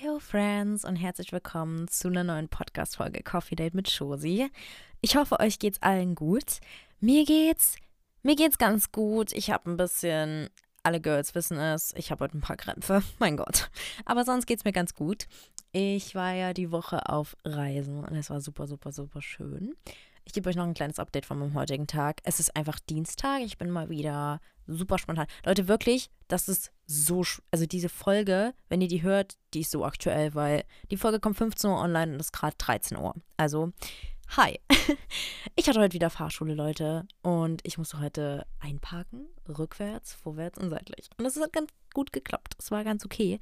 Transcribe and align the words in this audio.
Hello 0.00 0.18
Friends 0.18 0.84
und 0.84 0.96
herzlich 0.96 1.30
willkommen 1.30 1.86
zu 1.86 2.08
einer 2.08 2.24
neuen 2.24 2.48
Podcast-Folge 2.48 3.22
Coffee 3.22 3.54
Date 3.54 3.74
mit 3.74 3.88
Josie. 3.88 4.50
Ich 5.00 5.14
hoffe, 5.14 5.38
euch 5.38 5.60
geht's 5.60 5.80
allen 5.82 6.16
gut. 6.16 6.58
Mir 6.98 7.24
geht's, 7.24 7.76
mir 8.24 8.34
geht's 8.34 8.58
ganz 8.58 8.90
gut. 8.90 9.32
Ich 9.32 9.52
habe 9.52 9.70
ein 9.70 9.76
bisschen, 9.76 10.50
alle 10.82 11.00
Girls 11.00 11.36
wissen 11.36 11.58
es, 11.58 11.94
ich 11.96 12.10
habe 12.10 12.24
heute 12.24 12.36
ein 12.36 12.40
paar 12.40 12.56
Krämpfe, 12.56 13.04
mein 13.20 13.36
Gott. 13.36 13.70
Aber 14.04 14.24
sonst 14.24 14.46
geht's 14.46 14.64
mir 14.64 14.72
ganz 14.72 14.94
gut. 14.94 15.28
Ich 15.70 16.16
war 16.16 16.32
ja 16.32 16.54
die 16.54 16.72
Woche 16.72 17.08
auf 17.08 17.36
Reisen 17.44 18.02
und 18.02 18.16
es 18.16 18.30
war 18.30 18.40
super, 18.40 18.66
super, 18.66 18.90
super 18.90 19.22
schön. 19.22 19.76
Ich 20.24 20.32
gebe 20.32 20.48
euch 20.48 20.56
noch 20.56 20.64
ein 20.64 20.74
kleines 20.74 20.98
Update 20.98 21.26
von 21.26 21.38
meinem 21.38 21.54
heutigen 21.54 21.86
Tag. 21.86 22.20
Es 22.24 22.40
ist 22.40 22.56
einfach 22.56 22.78
Dienstag. 22.80 23.42
Ich 23.42 23.58
bin 23.58 23.70
mal 23.70 23.90
wieder 23.90 24.40
super 24.66 24.98
spontan. 24.98 25.26
Leute, 25.44 25.68
wirklich, 25.68 26.10
das 26.28 26.48
ist 26.48 26.72
so, 26.86 27.22
also 27.50 27.66
diese 27.66 27.90
Folge, 27.90 28.54
wenn 28.68 28.80
ihr 28.80 28.88
die 28.88 29.02
hört, 29.02 29.36
die 29.52 29.60
ist 29.60 29.70
so 29.70 29.84
aktuell, 29.84 30.34
weil 30.34 30.64
die 30.90 30.96
Folge 30.96 31.20
kommt 31.20 31.36
15 31.36 31.68
Uhr 31.68 31.78
online 31.78 32.14
und 32.14 32.20
ist 32.20 32.32
gerade 32.32 32.56
13 32.56 32.96
Uhr. 32.96 33.14
Also, 33.36 33.72
hi. 34.36 34.58
Ich 35.56 35.68
hatte 35.68 35.78
heute 35.78 35.94
wieder 35.94 36.10
Fahrschule, 36.10 36.52
Leute, 36.52 37.06
und 37.22 37.60
ich 37.64 37.78
musste 37.78 38.00
heute 38.00 38.44
einparken, 38.58 39.28
rückwärts, 39.48 40.12
vorwärts 40.12 40.58
und 40.58 40.68
seitlich. 40.68 41.08
Und 41.16 41.24
das 41.24 41.36
hat 41.36 41.52
ganz 41.52 41.70
gut 41.92 42.12
geklappt. 42.12 42.54
Es 42.58 42.72
war 42.72 42.82
ganz 42.82 43.04
okay. 43.04 43.38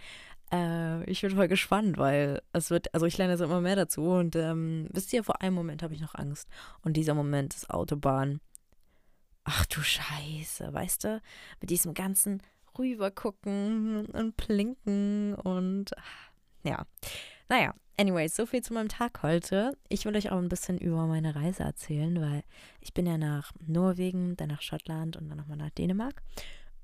Äh, 0.52 1.04
ich 1.10 1.22
bin 1.22 1.30
voll 1.30 1.48
gespannt, 1.48 1.98
weil 1.98 2.42
es 2.52 2.70
wird, 2.70 2.92
also 2.94 3.06
ich 3.06 3.16
lerne 3.18 3.32
jetzt 3.32 3.40
immer 3.40 3.60
mehr 3.60 3.76
dazu 3.76 4.02
und 4.10 4.36
ähm, 4.36 4.88
wisst 4.92 5.12
ihr, 5.12 5.24
vor 5.24 5.40
einem 5.40 5.54
Moment 5.54 5.82
habe 5.82 5.94
ich 5.94 6.00
noch 6.00 6.14
Angst. 6.14 6.48
Und 6.82 6.96
dieser 6.96 7.14
Moment 7.14 7.54
ist 7.54 7.70
Autobahn. 7.70 8.40
Ach 9.44 9.66
du 9.66 9.80
Scheiße, 9.80 10.72
weißt 10.72 11.04
du? 11.04 11.20
Mit 11.60 11.70
diesem 11.70 11.94
ganzen 11.94 12.42
rübergucken 12.78 14.06
und 14.06 14.36
blinken 14.36 15.34
und 15.34 15.90
ja. 16.62 16.86
Naja, 17.48 17.74
anyways, 17.98 18.36
so 18.36 18.46
viel 18.46 18.62
zu 18.62 18.72
meinem 18.72 18.88
Tag 18.88 19.22
heute. 19.22 19.76
Ich 19.88 20.04
will 20.04 20.16
euch 20.16 20.30
auch 20.30 20.38
ein 20.38 20.48
bisschen 20.48 20.78
über 20.78 21.06
meine 21.06 21.34
Reise 21.34 21.64
erzählen, 21.64 22.20
weil 22.20 22.44
ich 22.80 22.94
bin 22.94 23.06
ja 23.06 23.18
nach 23.18 23.52
Norwegen, 23.66 24.36
dann 24.36 24.48
nach 24.48 24.62
Schottland 24.62 25.16
und 25.16 25.28
dann 25.28 25.38
nochmal 25.38 25.58
nach 25.58 25.70
Dänemark 25.70 26.22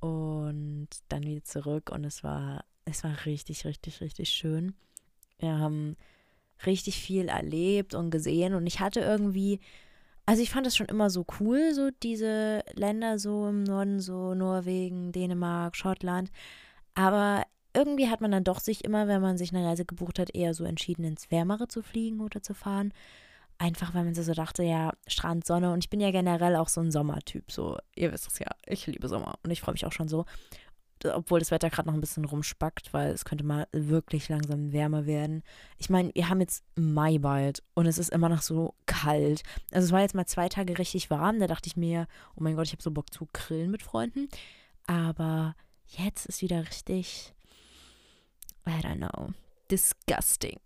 und 0.01 0.89
dann 1.09 1.23
wieder 1.23 1.45
zurück 1.45 1.91
und 1.91 2.05
es 2.05 2.23
war, 2.23 2.65
es 2.91 3.05
war 3.05 3.27
richtig, 3.27 3.65
richtig, 3.65 4.01
richtig 4.01 4.31
schön. 4.31 4.75
Wir 5.39 5.59
haben 5.59 5.97
richtig 6.67 6.97
viel 6.97 7.29
erlebt 7.29 7.95
und 7.95 8.11
gesehen 8.11 8.55
und 8.55 8.67
ich 8.67 8.81
hatte 8.81 9.01
irgendwie 9.01 9.61
also 10.29 10.43
ich 10.43 10.51
fand 10.51 10.67
es 10.67 10.77
schon 10.77 10.89
immer 10.89 11.09
so 11.09 11.25
cool, 11.41 11.73
so 11.73 11.89
diese 12.03 12.63
Länder 12.75 13.19
so 13.19 13.49
im 13.49 13.63
Norden, 13.63 13.99
so 13.99 14.35
Norwegen, 14.35 15.11
Dänemark, 15.11 15.75
Schottland. 15.75 16.31
Aber 16.95 17.45
irgendwie 17.73 18.11
hat 18.11 18.21
man 18.21 18.33
dann 18.33 18.45
doch 18.45 18.61
sich 18.61 18.85
immer, 18.85 19.09
wenn 19.09 19.23
man 19.23 19.39
sich 19.39 19.55
eine 19.55 19.67
Reise 19.67 19.87
gebucht 19.87 20.19
hat, 20.19 20.35
eher 20.35 20.53
so 20.53 20.65
entschieden, 20.65 21.05
ins 21.05 21.31
Wärmere 21.31 21.67
zu 21.69 21.83
fliegen 21.83 22.21
oder 22.21 22.43
zu 22.43 22.53
fahren. 22.53 22.93
Einfach, 23.57 23.95
weil 23.95 24.05
man 24.05 24.15
so 24.15 24.35
dachte, 24.35 24.63
ja, 24.63 24.93
Strand, 25.07 25.47
Sonne. 25.47 25.73
Und 25.73 25.83
ich 25.83 25.89
bin 25.89 25.99
ja 25.99 26.11
generell 26.11 26.57
auch 26.57 26.69
so 26.69 26.83
ein 26.83 26.91
Sommertyp. 26.91 27.51
So, 27.51 27.79
ihr 27.97 28.13
wisst 28.13 28.27
es 28.29 28.39
ja, 28.39 28.49
ich 28.67 28.87
liebe 28.87 29.09
Sommer. 29.09 29.39
Und 29.43 29.51
ich 29.51 29.63
freue 29.63 29.73
mich 29.73 29.87
auch 29.87 29.93
schon 29.93 30.09
so 30.09 30.27
obwohl 31.05 31.39
das 31.39 31.51
Wetter 31.51 31.71
gerade 31.71 31.89
noch 31.89 31.95
ein 31.95 32.01
bisschen 32.01 32.25
rumspackt, 32.25 32.93
weil 32.93 33.13
es 33.13 33.25
könnte 33.25 33.45
mal 33.45 33.67
wirklich 33.73 34.29
langsam 34.29 34.73
wärmer 34.73 35.07
werden. 35.07 35.43
Ich 35.79 35.91
meine, 35.91 36.15
wir 36.15 36.29
haben 36.29 36.41
jetzt 36.41 36.65
Mai 36.77 37.19
bald 37.19 37.63
und 37.75 37.87
es 37.87 37.99
ist 37.99 38.11
immer 38.11 38.29
noch 38.29 38.43
so 38.43 38.75
kalt. 38.87 39.43
Also 39.73 39.87
es 39.87 39.93
war 39.93 40.01
jetzt 40.01 40.15
mal 40.15 40.27
zwei 40.27 40.49
Tage 40.49 40.79
richtig 40.79 41.11
warm, 41.11 41.41
da 41.41 41.47
dachte 41.47 41.69
ich 41.69 41.77
mir, 41.77 42.07
oh 42.37 42.43
mein 42.43 42.57
Gott, 42.57 42.67
ich 42.67 42.73
habe 42.73 42.83
so 42.83 42.91
Bock 42.91 43.13
zu 43.13 43.29
grillen 43.33 43.71
mit 43.71 43.83
Freunden. 43.83 44.29
Aber 44.87 45.55
jetzt 45.87 46.27
ist 46.27 46.43
wieder 46.43 46.61
richtig, 46.67 47.35
I 48.67 48.81
don't 48.83 48.97
know, 48.97 49.33
disgusting. 49.71 50.59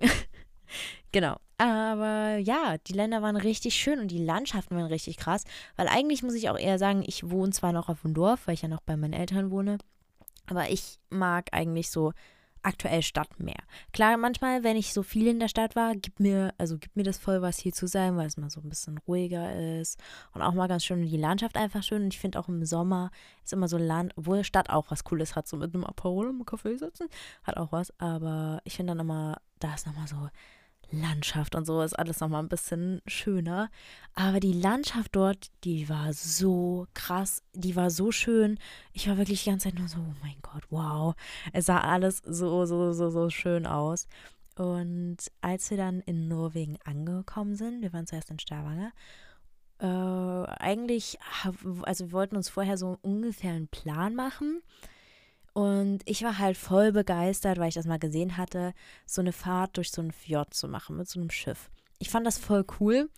genau. 1.12 1.36
Aber 1.58 2.38
ja, 2.38 2.76
die 2.88 2.92
Länder 2.92 3.22
waren 3.22 3.36
richtig 3.36 3.76
schön 3.76 4.00
und 4.00 4.10
die 4.10 4.18
Landschaften 4.18 4.74
waren 4.74 4.86
richtig 4.86 5.16
krass, 5.16 5.44
weil 5.76 5.86
eigentlich 5.86 6.24
muss 6.24 6.34
ich 6.34 6.50
auch 6.50 6.58
eher 6.58 6.76
sagen, 6.76 7.04
ich 7.06 7.30
wohne 7.30 7.52
zwar 7.52 7.72
noch 7.72 7.88
auf 7.88 8.02
dem 8.02 8.14
Dorf, 8.14 8.46
weil 8.46 8.54
ich 8.54 8.62
ja 8.62 8.68
noch 8.68 8.80
bei 8.80 8.96
meinen 8.96 9.12
Eltern 9.12 9.52
wohne, 9.52 9.78
aber 10.46 10.70
ich 10.70 10.98
mag 11.10 11.48
eigentlich 11.52 11.90
so 11.90 12.12
aktuell 12.62 13.02
Stadt 13.02 13.40
mehr. 13.40 13.62
Klar, 13.92 14.16
manchmal, 14.16 14.62
wenn 14.64 14.76
ich 14.76 14.92
so 14.92 15.02
viel 15.02 15.26
in 15.26 15.40
der 15.40 15.48
Stadt 15.48 15.76
war, 15.76 15.94
gibt 15.94 16.20
mir, 16.20 16.54
also 16.58 16.78
gibt 16.78 16.96
mir 16.96 17.02
das 17.02 17.18
voll 17.18 17.42
was 17.42 17.58
hier 17.58 17.72
zu 17.72 17.86
sein, 17.86 18.16
weil 18.16 18.26
es 18.26 18.36
mal 18.36 18.50
so 18.50 18.60
ein 18.60 18.68
bisschen 18.68 18.98
ruhiger 18.98 19.80
ist 19.80 19.98
und 20.32 20.42
auch 20.42 20.54
mal 20.54 20.68
ganz 20.68 20.84
schön 20.84 21.02
die 21.02 21.16
Landschaft 21.16 21.56
einfach 21.56 21.82
schön. 21.82 22.04
Und 22.04 22.14
ich 22.14 22.20
finde 22.20 22.38
auch 22.38 22.48
im 22.48 22.64
Sommer 22.64 23.10
ist 23.44 23.52
immer 23.52 23.68
so 23.68 23.78
Land, 23.78 24.12
obwohl 24.16 24.44
Stadt 24.44 24.70
auch 24.70 24.90
was 24.90 25.04
Cooles 25.04 25.34
hat, 25.34 25.48
so 25.48 25.56
mit 25.56 25.74
einem 25.74 25.84
Aperol 25.84 26.30
im 26.30 26.44
Café 26.44 26.78
sitzen, 26.78 27.08
hat 27.42 27.56
auch 27.56 27.72
was. 27.72 27.92
Aber 27.98 28.60
ich 28.64 28.76
finde 28.76 28.92
dann 28.92 29.00
immer, 29.00 29.40
da 29.58 29.74
ist 29.74 29.86
nochmal 29.86 30.06
so 30.06 30.28
Landschaft 30.92 31.54
und 31.54 31.64
so 31.64 31.80
ist 31.82 31.98
alles 31.98 32.20
nochmal 32.20 32.42
ein 32.42 32.48
bisschen 32.48 33.00
schöner. 33.06 33.70
Aber 34.14 34.40
die 34.40 34.52
Landschaft 34.52 35.14
dort, 35.16 35.50
die 35.64 35.88
war 35.88 36.12
so 36.12 36.86
krass, 36.94 37.42
die 37.54 37.76
war 37.76 37.90
so 37.90 38.12
schön. 38.12 38.58
Ich 38.92 39.08
war 39.08 39.18
wirklich 39.18 39.44
die 39.44 39.50
ganze 39.50 39.68
Zeit 39.68 39.78
nur 39.78 39.88
so, 39.88 39.98
oh 39.98 40.14
mein 40.22 40.36
Gott, 40.42 40.64
wow. 40.70 41.14
Es 41.52 41.66
sah 41.66 41.80
alles 41.80 42.22
so, 42.24 42.66
so, 42.66 42.92
so, 42.92 43.10
so 43.10 43.30
schön 43.30 43.66
aus. 43.66 44.06
Und 44.56 45.16
als 45.40 45.70
wir 45.70 45.78
dann 45.78 46.00
in 46.00 46.28
Norwegen 46.28 46.78
angekommen 46.84 47.56
sind, 47.56 47.80
wir 47.80 47.92
waren 47.92 48.06
zuerst 48.06 48.30
in 48.30 48.38
Stavanger, 48.38 48.92
äh, 49.78 49.86
eigentlich, 49.86 51.18
also 51.82 52.06
wir 52.06 52.12
wollten 52.12 52.36
uns 52.36 52.48
vorher 52.48 52.76
so 52.76 52.98
ungefähr 53.02 53.52
einen 53.52 53.68
Plan 53.68 54.14
machen 54.14 54.62
und 55.52 56.00
ich 56.06 56.22
war 56.22 56.38
halt 56.38 56.56
voll 56.56 56.92
begeistert, 56.92 57.58
weil 57.58 57.68
ich 57.68 57.74
das 57.74 57.86
mal 57.86 57.98
gesehen 57.98 58.36
hatte, 58.36 58.72
so 59.06 59.20
eine 59.20 59.32
Fahrt 59.32 59.76
durch 59.76 59.90
so 59.90 60.00
einen 60.00 60.12
Fjord 60.12 60.54
zu 60.54 60.68
machen 60.68 60.96
mit 60.96 61.08
so 61.08 61.20
einem 61.20 61.30
Schiff. 61.30 61.70
Ich 61.98 62.10
fand 62.10 62.26
das 62.26 62.38
voll 62.38 62.64
cool. 62.80 63.10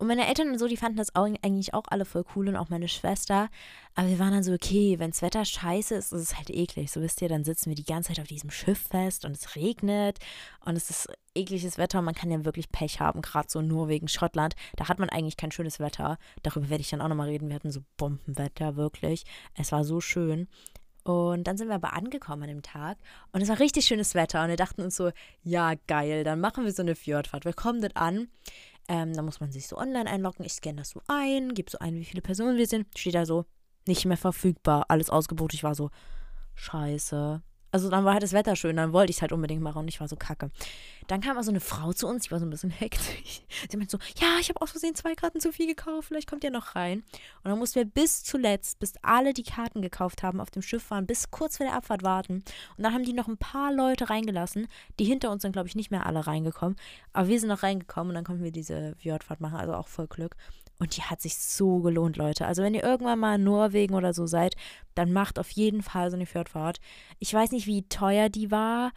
Und 0.00 0.06
meine 0.06 0.26
Eltern 0.26 0.48
und 0.48 0.58
so, 0.58 0.66
die 0.66 0.78
fanden 0.78 0.96
das 0.96 1.14
eigentlich 1.14 1.74
auch 1.74 1.84
alle 1.88 2.06
voll 2.06 2.24
cool 2.34 2.48
und 2.48 2.56
auch 2.56 2.70
meine 2.70 2.88
Schwester. 2.88 3.50
Aber 3.94 4.08
wir 4.08 4.18
waren 4.18 4.32
dann 4.32 4.42
so, 4.42 4.54
okay, 4.54 4.98
wenn 4.98 5.10
das 5.10 5.20
Wetter 5.20 5.44
scheiße 5.44 5.94
ist, 5.94 6.14
ist 6.14 6.22
es 6.22 6.36
halt 6.38 6.48
eklig. 6.48 6.90
So 6.90 7.02
wisst 7.02 7.20
ihr, 7.20 7.28
dann 7.28 7.44
sitzen 7.44 7.68
wir 7.68 7.74
die 7.74 7.84
ganze 7.84 8.08
Zeit 8.08 8.20
auf 8.20 8.26
diesem 8.26 8.50
Schiff 8.50 8.78
fest 8.78 9.26
und 9.26 9.36
es 9.36 9.56
regnet 9.56 10.18
und 10.64 10.74
es 10.74 10.88
ist 10.88 11.10
ekliges 11.34 11.76
Wetter 11.76 11.98
und 11.98 12.06
man 12.06 12.14
kann 12.14 12.30
ja 12.30 12.46
wirklich 12.46 12.72
Pech 12.72 12.98
haben, 13.00 13.20
gerade 13.20 13.50
so 13.50 13.60
nur 13.60 13.88
wegen 13.88 14.08
Schottland. 14.08 14.54
Da 14.76 14.88
hat 14.88 14.98
man 14.98 15.10
eigentlich 15.10 15.36
kein 15.36 15.52
schönes 15.52 15.80
Wetter. 15.80 16.16
Darüber 16.42 16.70
werde 16.70 16.80
ich 16.80 16.88
dann 16.88 17.02
auch 17.02 17.08
nochmal 17.08 17.28
reden. 17.28 17.48
Wir 17.48 17.56
hatten 17.56 17.70
so 17.70 17.82
Bombenwetter, 17.98 18.76
wirklich. 18.76 19.24
Es 19.54 19.70
war 19.70 19.84
so 19.84 20.00
schön. 20.00 20.48
Und 21.04 21.44
dann 21.44 21.56
sind 21.56 21.68
wir 21.68 21.74
aber 21.74 21.94
angekommen 21.94 22.42
an 22.42 22.48
dem 22.48 22.62
Tag 22.62 22.98
und 23.32 23.40
es 23.40 23.48
war 23.48 23.58
richtig 23.58 23.86
schönes 23.86 24.14
Wetter 24.14 24.42
und 24.42 24.48
wir 24.48 24.56
dachten 24.56 24.82
uns 24.82 24.96
so, 24.96 25.10
ja 25.42 25.72
geil, 25.86 26.24
dann 26.24 26.40
machen 26.40 26.64
wir 26.64 26.72
so 26.72 26.82
eine 26.82 26.94
Fjordfahrt. 26.94 27.44
Wir 27.44 27.54
kommen 27.54 27.80
dort 27.80 27.96
an, 27.96 28.28
ähm, 28.88 29.14
da 29.14 29.22
muss 29.22 29.40
man 29.40 29.50
sich 29.50 29.66
so 29.66 29.78
online 29.78 30.10
einloggen, 30.10 30.44
ich 30.44 30.52
scanne 30.52 30.78
das 30.78 30.90
so 30.90 31.00
ein, 31.08 31.54
gebe 31.54 31.70
so 31.70 31.78
ein, 31.78 31.94
wie 31.94 32.04
viele 32.04 32.20
Personen 32.20 32.58
wir 32.58 32.66
sind, 32.66 32.86
steht 32.98 33.14
da 33.14 33.24
so, 33.24 33.46
nicht 33.86 34.04
mehr 34.04 34.18
verfügbar, 34.18 34.84
alles 34.88 35.08
ausgebucht. 35.08 35.54
Ich 35.54 35.64
war 35.64 35.74
so, 35.74 35.90
scheiße, 36.54 37.42
also 37.72 37.88
dann 37.88 38.04
war 38.04 38.14
halt 38.14 38.22
das 38.22 38.32
Wetter 38.32 38.56
schön, 38.56 38.76
dann 38.76 38.92
wollte 38.92 39.10
ich 39.10 39.16
es 39.16 39.22
halt 39.22 39.32
unbedingt 39.32 39.62
machen 39.62 39.78
und 39.78 39.88
ich 39.88 40.00
war 40.00 40.08
so 40.08 40.16
kacke. 40.16 40.50
Dann 41.10 41.20
kam 41.20 41.36
also 41.36 41.50
eine 41.50 41.58
Frau 41.58 41.92
zu 41.92 42.06
uns, 42.06 42.22
die 42.22 42.30
war 42.30 42.38
so 42.38 42.46
ein 42.46 42.50
bisschen 42.50 42.70
hektisch. 42.78 43.42
Sie 43.68 43.76
meinte 43.76 43.90
so, 43.90 43.98
ja, 44.24 44.38
ich 44.40 44.48
habe 44.48 44.62
aus 44.62 44.70
Versehen 44.70 44.94
zwei 44.94 45.16
Karten 45.16 45.40
zu 45.40 45.50
viel 45.50 45.66
gekauft, 45.66 46.06
vielleicht 46.06 46.30
kommt 46.30 46.44
ihr 46.44 46.52
noch 46.52 46.76
rein. 46.76 47.00
Und 47.42 47.50
dann 47.50 47.58
mussten 47.58 47.80
wir 47.80 47.84
bis 47.84 48.22
zuletzt, 48.22 48.78
bis 48.78 48.92
alle 49.02 49.34
die 49.34 49.42
Karten 49.42 49.82
gekauft 49.82 50.22
haben, 50.22 50.40
auf 50.40 50.52
dem 50.52 50.62
Schiff 50.62 50.88
waren, 50.92 51.06
bis 51.06 51.32
kurz 51.32 51.56
vor 51.56 51.66
der 51.66 51.74
Abfahrt 51.74 52.04
warten. 52.04 52.44
Und 52.76 52.84
dann 52.84 52.94
haben 52.94 53.02
die 53.02 53.12
noch 53.12 53.26
ein 53.26 53.38
paar 53.38 53.72
Leute 53.72 54.08
reingelassen. 54.08 54.68
Die 55.00 55.04
hinter 55.04 55.32
uns 55.32 55.42
sind, 55.42 55.50
glaube 55.50 55.66
ich, 55.66 55.74
nicht 55.74 55.90
mehr 55.90 56.06
alle 56.06 56.28
reingekommen. 56.28 56.76
Aber 57.12 57.26
wir 57.26 57.40
sind 57.40 57.48
noch 57.48 57.64
reingekommen 57.64 58.10
und 58.10 58.14
dann 58.14 58.24
konnten 58.24 58.44
wir 58.44 58.52
diese 58.52 58.94
Fjordfahrt 58.98 59.40
machen, 59.40 59.56
also 59.58 59.74
auch 59.74 59.88
voll 59.88 60.06
Glück. 60.06 60.36
Und 60.78 60.96
die 60.96 61.02
hat 61.02 61.20
sich 61.20 61.36
so 61.36 61.80
gelohnt, 61.80 62.18
Leute. 62.18 62.46
Also 62.46 62.62
wenn 62.62 62.74
ihr 62.74 62.84
irgendwann 62.84 63.18
mal 63.18 63.34
in 63.34 63.42
Norwegen 63.42 63.94
oder 63.94 64.14
so 64.14 64.28
seid, 64.28 64.54
dann 64.94 65.12
macht 65.12 65.40
auf 65.40 65.50
jeden 65.50 65.82
Fall 65.82 66.08
so 66.10 66.16
eine 66.16 66.26
Fjordfahrt. 66.26 66.78
Ich 67.18 67.34
weiß 67.34 67.50
nicht, 67.50 67.66
wie 67.66 67.82
teuer 67.88 68.28
die 68.28 68.52
war. 68.52 68.92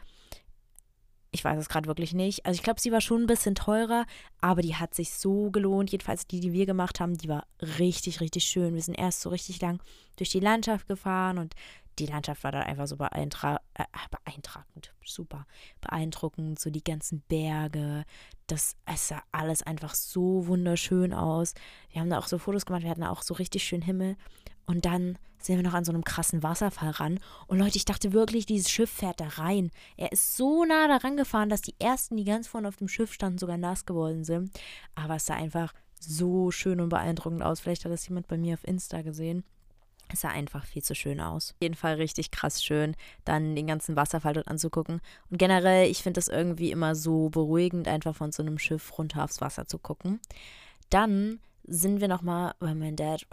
Ich 1.36 1.44
weiß 1.44 1.60
es 1.60 1.68
gerade 1.68 1.88
wirklich 1.88 2.14
nicht. 2.14 2.46
Also 2.46 2.58
ich 2.58 2.64
glaube, 2.64 2.80
sie 2.80 2.92
war 2.92 3.02
schon 3.02 3.24
ein 3.24 3.28
bisschen 3.28 3.56
teurer, 3.56 4.06
aber 4.40 4.62
die 4.62 4.76
hat 4.76 4.94
sich 4.94 5.14
so 5.14 5.50
gelohnt. 5.50 5.92
Jedenfalls 5.92 6.28
die, 6.28 6.40
die 6.40 6.54
wir 6.54 6.68
gemacht 6.68 7.00
haben, 7.00 7.18
die 7.18 7.28
war 7.28 7.48
richtig, 7.80 8.22
richtig 8.22 8.44
schön. 8.44 8.76
Wir 8.76 8.84
sind 8.84 8.94
erst 8.94 9.22
so 9.22 9.30
richtig 9.30 9.60
lang 9.60 9.82
durch 10.18 10.30
die 10.30 10.40
Landschaft 10.40 10.88
gefahren 10.88 11.40
und 11.40 11.56
die 12.00 12.06
Landschaft 12.06 12.44
war 12.44 12.52
dann 12.52 12.64
einfach 12.64 12.88
so 12.88 12.98
beeindra 12.98 13.62
äh, 13.74 13.84
beeindruckend, 14.10 14.94
super 15.04 15.46
beeindruckend, 15.82 16.60
so 16.60 16.70
die 16.70 16.84
ganzen 16.84 17.22
Berge, 17.28 18.06
das 18.48 18.76
es 18.86 19.08
sah 19.08 19.24
alles 19.32 19.64
einfach 19.64 19.96
so 19.96 20.48
wunderschön 20.48 21.14
aus. 21.14 21.54
Wir 21.92 22.02
haben 22.02 22.10
da 22.10 22.20
auch 22.20 22.28
so 22.28 22.38
Fotos 22.38 22.66
gemacht, 22.66 22.84
wir 22.84 22.90
hatten 22.90 23.02
da 23.02 23.10
auch 23.10 23.22
so 23.22 23.34
richtig 23.34 23.64
schön 23.64 23.82
Himmel 23.82 24.18
und 24.66 24.86
dann 24.86 25.18
sind 25.40 25.58
wir 25.58 25.64
noch 25.64 25.74
an 25.74 25.84
so 25.84 25.92
einem 25.92 26.06
krassen 26.06 26.42
Wasserfall 26.42 26.92
ran 26.92 27.20
und 27.48 27.60
Leute, 27.60 27.78
ich 27.78 27.86
dachte 27.86 28.14
wirklich, 28.14 28.46
dieses 28.46 28.70
Schiff 28.70 28.90
fährt 28.90 29.20
da 29.20 29.28
rein. 29.28 29.72
Er 29.98 30.12
ist 30.12 30.38
so 30.38 30.64
nah 30.64 30.88
daran 30.88 31.18
gefahren, 31.18 31.50
dass 31.50 31.62
die 31.62 31.76
ersten, 31.80 32.16
die 32.16 32.24
ganz 32.24 32.48
vorne 32.48 32.68
auf 32.68 32.78
dem 32.78 32.88
Schiff 32.88 33.12
standen, 33.14 33.40
sogar 33.40 33.58
nass 33.58 33.86
geworden 33.86 34.24
sind, 34.24 34.52
aber 34.96 35.16
es 35.16 35.26
sah 35.26 35.36
einfach 35.36 35.74
so 36.00 36.52
schön 36.52 36.80
und 36.80 36.90
beeindruckend 36.90 37.44
aus. 37.44 37.60
Vielleicht 37.60 37.86
hat 37.86 37.92
das 37.92 38.08
jemand 38.08 38.28
bei 38.28 38.38
mir 38.38 38.56
auf 38.56 38.68
Insta 38.68 39.02
gesehen. 39.02 39.44
Es 40.10 40.22
sah 40.22 40.30
einfach 40.30 40.66
viel 40.66 40.84
zu 40.84 40.96
schön 40.96 41.20
aus. 41.20 41.52
Auf 41.52 41.62
jeden 41.62 41.76
Fall 41.76 41.96
richtig 41.96 42.32
krass 42.32 42.64
schön, 42.64 42.96
dann 43.26 43.56
den 43.56 43.68
ganzen 43.68 43.96
Wasserfall 43.96 44.34
dort 44.34 44.48
anzugucken. 44.48 45.02
Und 45.30 45.38
generell, 45.38 45.90
ich 45.90 46.04
finde 46.04 46.18
das 46.20 46.28
irgendwie 46.28 46.72
immer 46.72 46.96
so 46.96 47.30
beruhigend, 47.30 47.88
einfach 47.88 48.16
von 48.16 48.32
so 48.32 48.44
einem 48.44 48.60
Schiff 48.60 48.98
runter 48.98 49.24
aufs 49.24 49.42
Wasser 49.42 49.66
zu 49.66 49.80
gucken. 49.80 50.20
Dann 50.90 51.40
sind 51.66 52.02
wir 52.02 52.08
nochmal, 52.10 52.54
weil 52.60 52.76
mein 52.76 52.96
Dad 52.96 53.26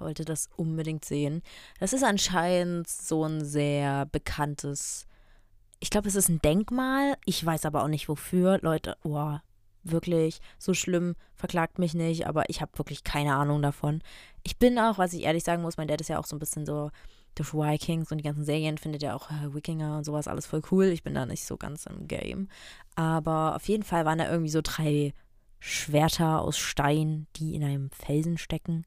wollte 0.00 0.24
das 0.24 0.48
unbedingt 0.56 1.04
sehen. 1.04 1.42
Das 1.78 1.92
ist 1.92 2.04
anscheinend 2.04 2.88
so 2.88 3.24
ein 3.24 3.44
sehr 3.44 4.06
bekanntes, 4.06 5.06
ich 5.80 5.90
glaube, 5.90 6.08
es 6.08 6.14
ist 6.14 6.28
ein 6.28 6.40
Denkmal. 6.42 7.16
Ich 7.24 7.44
weiß 7.44 7.64
aber 7.64 7.82
auch 7.82 7.88
nicht 7.88 8.08
wofür. 8.08 8.58
Leute, 8.62 8.96
oh, 9.02 9.36
wirklich 9.82 10.40
so 10.58 10.74
schlimm, 10.74 11.14
verklagt 11.34 11.78
mich 11.78 11.94
nicht, 11.94 12.26
aber 12.26 12.48
ich 12.48 12.60
habe 12.60 12.76
wirklich 12.78 13.04
keine 13.04 13.34
Ahnung 13.34 13.62
davon. 13.62 14.02
Ich 14.42 14.58
bin 14.58 14.78
auch, 14.78 14.98
was 14.98 15.12
ich 15.12 15.22
ehrlich 15.22 15.44
sagen 15.44 15.62
muss, 15.62 15.76
mein 15.76 15.88
Dad 15.88 16.00
ist 16.00 16.08
ja 16.08 16.18
auch 16.18 16.26
so 16.26 16.36
ein 16.36 16.40
bisschen 16.40 16.66
so 16.66 16.90
durch 17.34 17.54
Vikings 17.54 18.10
und 18.10 18.18
die 18.18 18.24
ganzen 18.24 18.44
Serien 18.44 18.78
findet 18.78 19.02
ja 19.02 19.14
auch 19.14 19.30
äh, 19.30 19.54
Wikinger 19.54 19.98
und 19.98 20.04
sowas 20.04 20.28
alles 20.28 20.46
voll 20.46 20.62
cool. 20.70 20.86
Ich 20.86 21.02
bin 21.02 21.14
da 21.14 21.26
nicht 21.26 21.44
so 21.44 21.56
ganz 21.56 21.86
im 21.86 22.08
Game. 22.08 22.48
Aber 22.96 23.56
auf 23.56 23.68
jeden 23.68 23.84
Fall 23.84 24.04
waren 24.04 24.18
da 24.18 24.30
irgendwie 24.30 24.50
so 24.50 24.60
drei 24.62 25.12
Schwerter 25.60 26.40
aus 26.40 26.58
Stein, 26.58 27.26
die 27.36 27.54
in 27.54 27.62
einem 27.62 27.90
Felsen 27.90 28.38
stecken. 28.38 28.84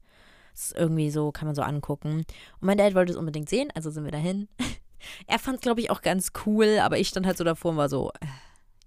Das 0.54 0.66
ist 0.66 0.76
irgendwie 0.76 1.10
so, 1.10 1.32
kann 1.32 1.46
man 1.46 1.54
so 1.54 1.62
angucken. 1.62 2.18
Und 2.18 2.26
mein 2.60 2.78
Dad 2.78 2.94
wollte 2.94 3.12
es 3.12 3.18
unbedingt 3.18 3.48
sehen, 3.48 3.70
also 3.74 3.90
sind 3.90 4.04
wir 4.04 4.12
dahin. 4.12 4.48
er 5.26 5.38
fand 5.38 5.56
es, 5.56 5.62
glaube 5.62 5.80
ich, 5.80 5.90
auch 5.90 6.00
ganz 6.00 6.32
cool, 6.46 6.78
aber 6.80 6.98
ich 6.98 7.08
stand 7.08 7.26
halt 7.26 7.36
so 7.36 7.44
davor 7.44 7.72
und 7.72 7.76
war 7.76 7.88
so, 7.88 8.12
äh, 8.20 8.26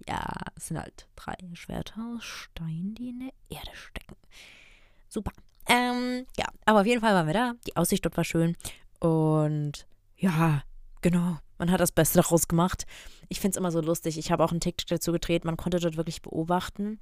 ja, 0.08 0.24
es 0.56 0.68
sind 0.68 0.78
halt 0.78 1.06
drei 1.14 1.36
Schwerter 1.52 2.00
aus 2.16 2.24
Stein, 2.24 2.94
die 2.96 3.10
in 3.10 3.20
der 3.20 3.32
Erde 3.50 3.70
stecken. 3.74 4.16
Super. 5.08 5.32
Ähm, 5.68 6.26
ja, 6.38 6.46
aber 6.64 6.80
auf 6.80 6.86
jeden 6.86 7.02
Fall 7.02 7.14
waren 7.14 7.26
wir 7.26 7.34
da. 7.34 7.54
Die 7.66 7.76
Aussicht 7.76 8.04
dort 8.04 8.16
war 8.16 8.24
schön. 8.24 8.56
Und 9.00 9.86
ja, 10.16 10.62
genau. 11.02 11.38
Man 11.58 11.70
hat 11.70 11.80
das 11.80 11.92
Beste 11.92 12.20
daraus 12.22 12.48
gemacht. 12.48 12.86
Ich 13.28 13.40
finde 13.40 13.52
es 13.52 13.56
immer 13.58 13.72
so 13.72 13.80
lustig. 13.80 14.16
Ich 14.16 14.30
habe 14.30 14.44
auch 14.44 14.52
einen 14.52 14.60
TikTok 14.60 14.86
dazu 14.86 15.12
gedreht. 15.12 15.44
Man 15.44 15.56
konnte 15.56 15.80
dort 15.80 15.96
wirklich 15.96 16.22
beobachten, 16.22 17.00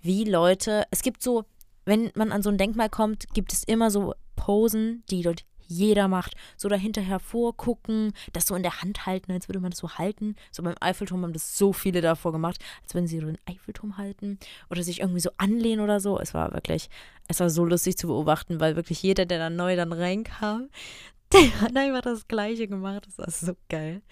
wie 0.00 0.24
Leute. 0.24 0.84
Es 0.90 1.02
gibt 1.02 1.22
so, 1.22 1.44
wenn 1.88 2.12
man 2.14 2.32
an 2.32 2.42
so 2.42 2.50
ein 2.50 2.58
Denkmal 2.58 2.90
kommt, 2.90 3.32
gibt 3.32 3.52
es 3.52 3.64
immer 3.64 3.90
so 3.90 4.14
Posen, 4.36 5.02
die 5.10 5.22
dort 5.22 5.44
jeder 5.66 6.08
macht. 6.08 6.34
So 6.56 6.68
dahinter 6.68 7.00
hervorgucken, 7.00 8.12
das 8.32 8.46
so 8.46 8.54
in 8.54 8.62
der 8.62 8.82
Hand 8.82 9.06
halten, 9.06 9.32
als 9.32 9.48
würde 9.48 9.60
man 9.60 9.70
das 9.70 9.80
so 9.80 9.90
halten. 9.92 10.36
So 10.50 10.62
beim 10.62 10.74
Eiffelturm 10.80 11.22
haben 11.22 11.32
das 11.32 11.56
so 11.56 11.72
viele 11.72 12.00
davor 12.00 12.32
gemacht, 12.32 12.62
als 12.82 12.94
würden 12.94 13.06
sie 13.06 13.18
so 13.18 13.26
den 13.26 13.38
Eiffelturm 13.46 13.96
halten 13.96 14.38
oder 14.70 14.82
sich 14.82 15.00
irgendwie 15.00 15.20
so 15.20 15.30
anlehnen 15.38 15.80
oder 15.82 16.00
so. 16.00 16.18
Es 16.18 16.34
war 16.34 16.52
wirklich, 16.52 16.90
es 17.26 17.40
war 17.40 17.50
so 17.50 17.64
lustig 17.64 17.96
zu 17.96 18.06
beobachten, 18.06 18.60
weil 18.60 18.76
wirklich 18.76 19.02
jeder, 19.02 19.26
der 19.26 19.38
dann 19.38 19.56
neu 19.56 19.76
dann 19.76 19.92
reinkam, 19.92 20.68
der 21.32 21.60
hat 21.60 21.76
einfach 21.76 22.02
das 22.02 22.28
Gleiche 22.28 22.68
gemacht. 22.68 23.06
Das 23.06 23.18
war 23.18 23.30
so 23.30 23.54
geil. 23.68 24.02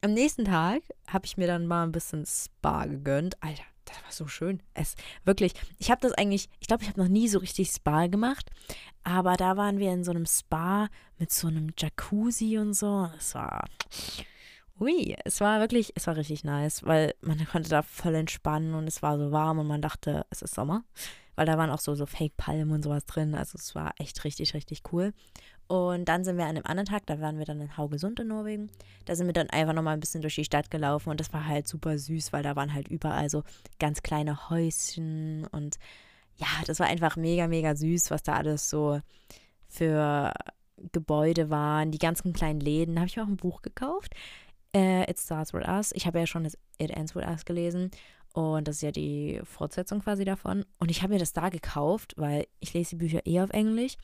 Am 0.00 0.12
nächsten 0.12 0.44
Tag 0.44 0.82
habe 1.06 1.26
ich 1.26 1.36
mir 1.36 1.46
dann 1.46 1.66
mal 1.66 1.84
ein 1.84 1.92
bisschen 1.92 2.24
Spa 2.26 2.86
gegönnt. 2.86 3.40
Alter, 3.40 3.64
das 3.84 4.02
war 4.02 4.12
so 4.12 4.26
schön. 4.26 4.62
Es 4.74 4.94
wirklich, 5.24 5.54
ich 5.78 5.90
habe 5.90 6.00
das 6.00 6.12
eigentlich, 6.12 6.48
ich 6.60 6.66
glaube, 6.66 6.82
ich 6.82 6.88
habe 6.88 7.00
noch 7.00 7.08
nie 7.08 7.28
so 7.28 7.38
richtig 7.38 7.70
Spa 7.70 8.06
gemacht, 8.06 8.50
aber 9.04 9.36
da 9.36 9.56
waren 9.56 9.78
wir 9.78 9.92
in 9.92 10.04
so 10.04 10.10
einem 10.10 10.26
Spa 10.26 10.88
mit 11.18 11.32
so 11.32 11.48
einem 11.48 11.72
Jacuzzi 11.78 12.58
und 12.58 12.74
so. 12.74 13.10
Es 13.18 13.34
war 13.34 13.64
ui, 14.82 15.14
es 15.24 15.40
war 15.40 15.60
wirklich, 15.60 15.92
es 15.94 16.06
war 16.06 16.16
richtig 16.16 16.44
nice, 16.44 16.84
weil 16.84 17.14
man 17.20 17.44
konnte 17.46 17.70
da 17.70 17.82
voll 17.82 18.14
entspannen 18.14 18.74
und 18.74 18.86
es 18.86 19.02
war 19.02 19.18
so 19.18 19.30
warm 19.30 19.58
und 19.60 19.68
man 19.68 19.80
dachte, 19.82 20.26
es 20.30 20.42
ist 20.42 20.54
Sommer, 20.54 20.84
weil 21.36 21.46
da 21.46 21.58
waren 21.58 21.70
auch 21.70 21.80
so 21.80 21.94
so 21.94 22.06
Fake 22.06 22.36
Palmen 22.36 22.70
und 22.72 22.82
sowas 22.82 23.04
drin, 23.06 23.34
also 23.34 23.56
es 23.58 23.74
war 23.74 23.94
echt 23.98 24.24
richtig 24.24 24.54
richtig 24.54 24.82
cool. 24.92 25.12
Und 25.68 26.06
dann 26.06 26.24
sind 26.24 26.36
wir 26.36 26.46
an 26.46 26.56
dem 26.56 26.66
anderen 26.66 26.86
Tag, 26.86 27.06
da 27.06 27.20
waren 27.20 27.38
wir 27.38 27.46
dann 27.46 27.60
in 27.60 27.76
Haugesund 27.76 28.20
in 28.20 28.28
Norwegen. 28.28 28.70
Da 29.06 29.14
sind 29.14 29.26
wir 29.26 29.32
dann 29.32 29.48
einfach 29.48 29.72
nochmal 29.72 29.94
ein 29.94 30.00
bisschen 30.00 30.20
durch 30.20 30.34
die 30.34 30.44
Stadt 30.44 30.70
gelaufen 30.70 31.10
und 31.10 31.20
das 31.20 31.32
war 31.32 31.46
halt 31.46 31.66
super 31.66 31.98
süß, 31.98 32.32
weil 32.32 32.42
da 32.42 32.56
waren 32.56 32.74
halt 32.74 32.88
überall 32.88 33.30
so 33.30 33.42
ganz 33.78 34.02
kleine 34.02 34.50
Häuschen 34.50 35.46
und 35.46 35.78
ja, 36.36 36.46
das 36.66 36.80
war 36.80 36.86
einfach 36.88 37.16
mega, 37.16 37.46
mega 37.46 37.74
süß, 37.76 38.10
was 38.10 38.22
da 38.22 38.34
alles 38.34 38.68
so 38.68 39.00
für 39.68 40.32
Gebäude 40.92 41.50
waren, 41.50 41.90
die 41.90 41.98
ganzen 41.98 42.32
kleinen 42.32 42.60
Läden. 42.60 42.94
Da 42.94 43.02
habe 43.02 43.08
ich 43.08 43.16
mir 43.16 43.22
auch 43.22 43.28
ein 43.28 43.36
Buch 43.36 43.62
gekauft. 43.62 44.14
Uh, 44.74 45.04
It 45.08 45.18
Starts 45.18 45.52
With 45.52 45.68
Us. 45.68 45.92
Ich 45.92 46.06
habe 46.06 46.18
ja 46.18 46.26
schon 46.26 46.44
das 46.44 46.56
It 46.78 46.90
Ends 46.90 47.14
With 47.14 47.26
Us 47.26 47.44
gelesen. 47.44 47.90
Und 48.32 48.66
das 48.68 48.76
ist 48.76 48.82
ja 48.82 48.92
die 48.92 49.40
Fortsetzung 49.44 50.00
quasi 50.00 50.24
davon. 50.24 50.64
Und 50.78 50.90
ich 50.90 51.02
habe 51.02 51.12
mir 51.12 51.18
das 51.18 51.32
da 51.32 51.48
gekauft, 51.48 52.14
weil 52.16 52.46
ich 52.60 52.72
lese 52.72 52.90
die 52.90 52.96
Bücher 52.96 53.26
eh 53.26 53.40
auf 53.40 53.50
Englisch. 53.50 53.96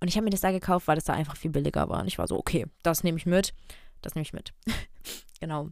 Und 0.00 0.08
ich 0.08 0.16
habe 0.16 0.24
mir 0.24 0.30
das 0.30 0.40
da 0.40 0.50
gekauft, 0.50 0.88
weil 0.88 0.96
das 0.96 1.04
da 1.04 1.14
einfach 1.14 1.36
viel 1.36 1.50
billiger 1.50 1.88
war. 1.88 2.00
Und 2.00 2.08
ich 2.08 2.18
war 2.18 2.26
so, 2.26 2.38
okay, 2.38 2.66
das 2.82 3.04
nehme 3.04 3.18
ich 3.18 3.26
mit. 3.26 3.54
Das 4.02 4.14
nehme 4.14 4.22
ich 4.22 4.32
mit. 4.32 4.52
genau. 5.40 5.70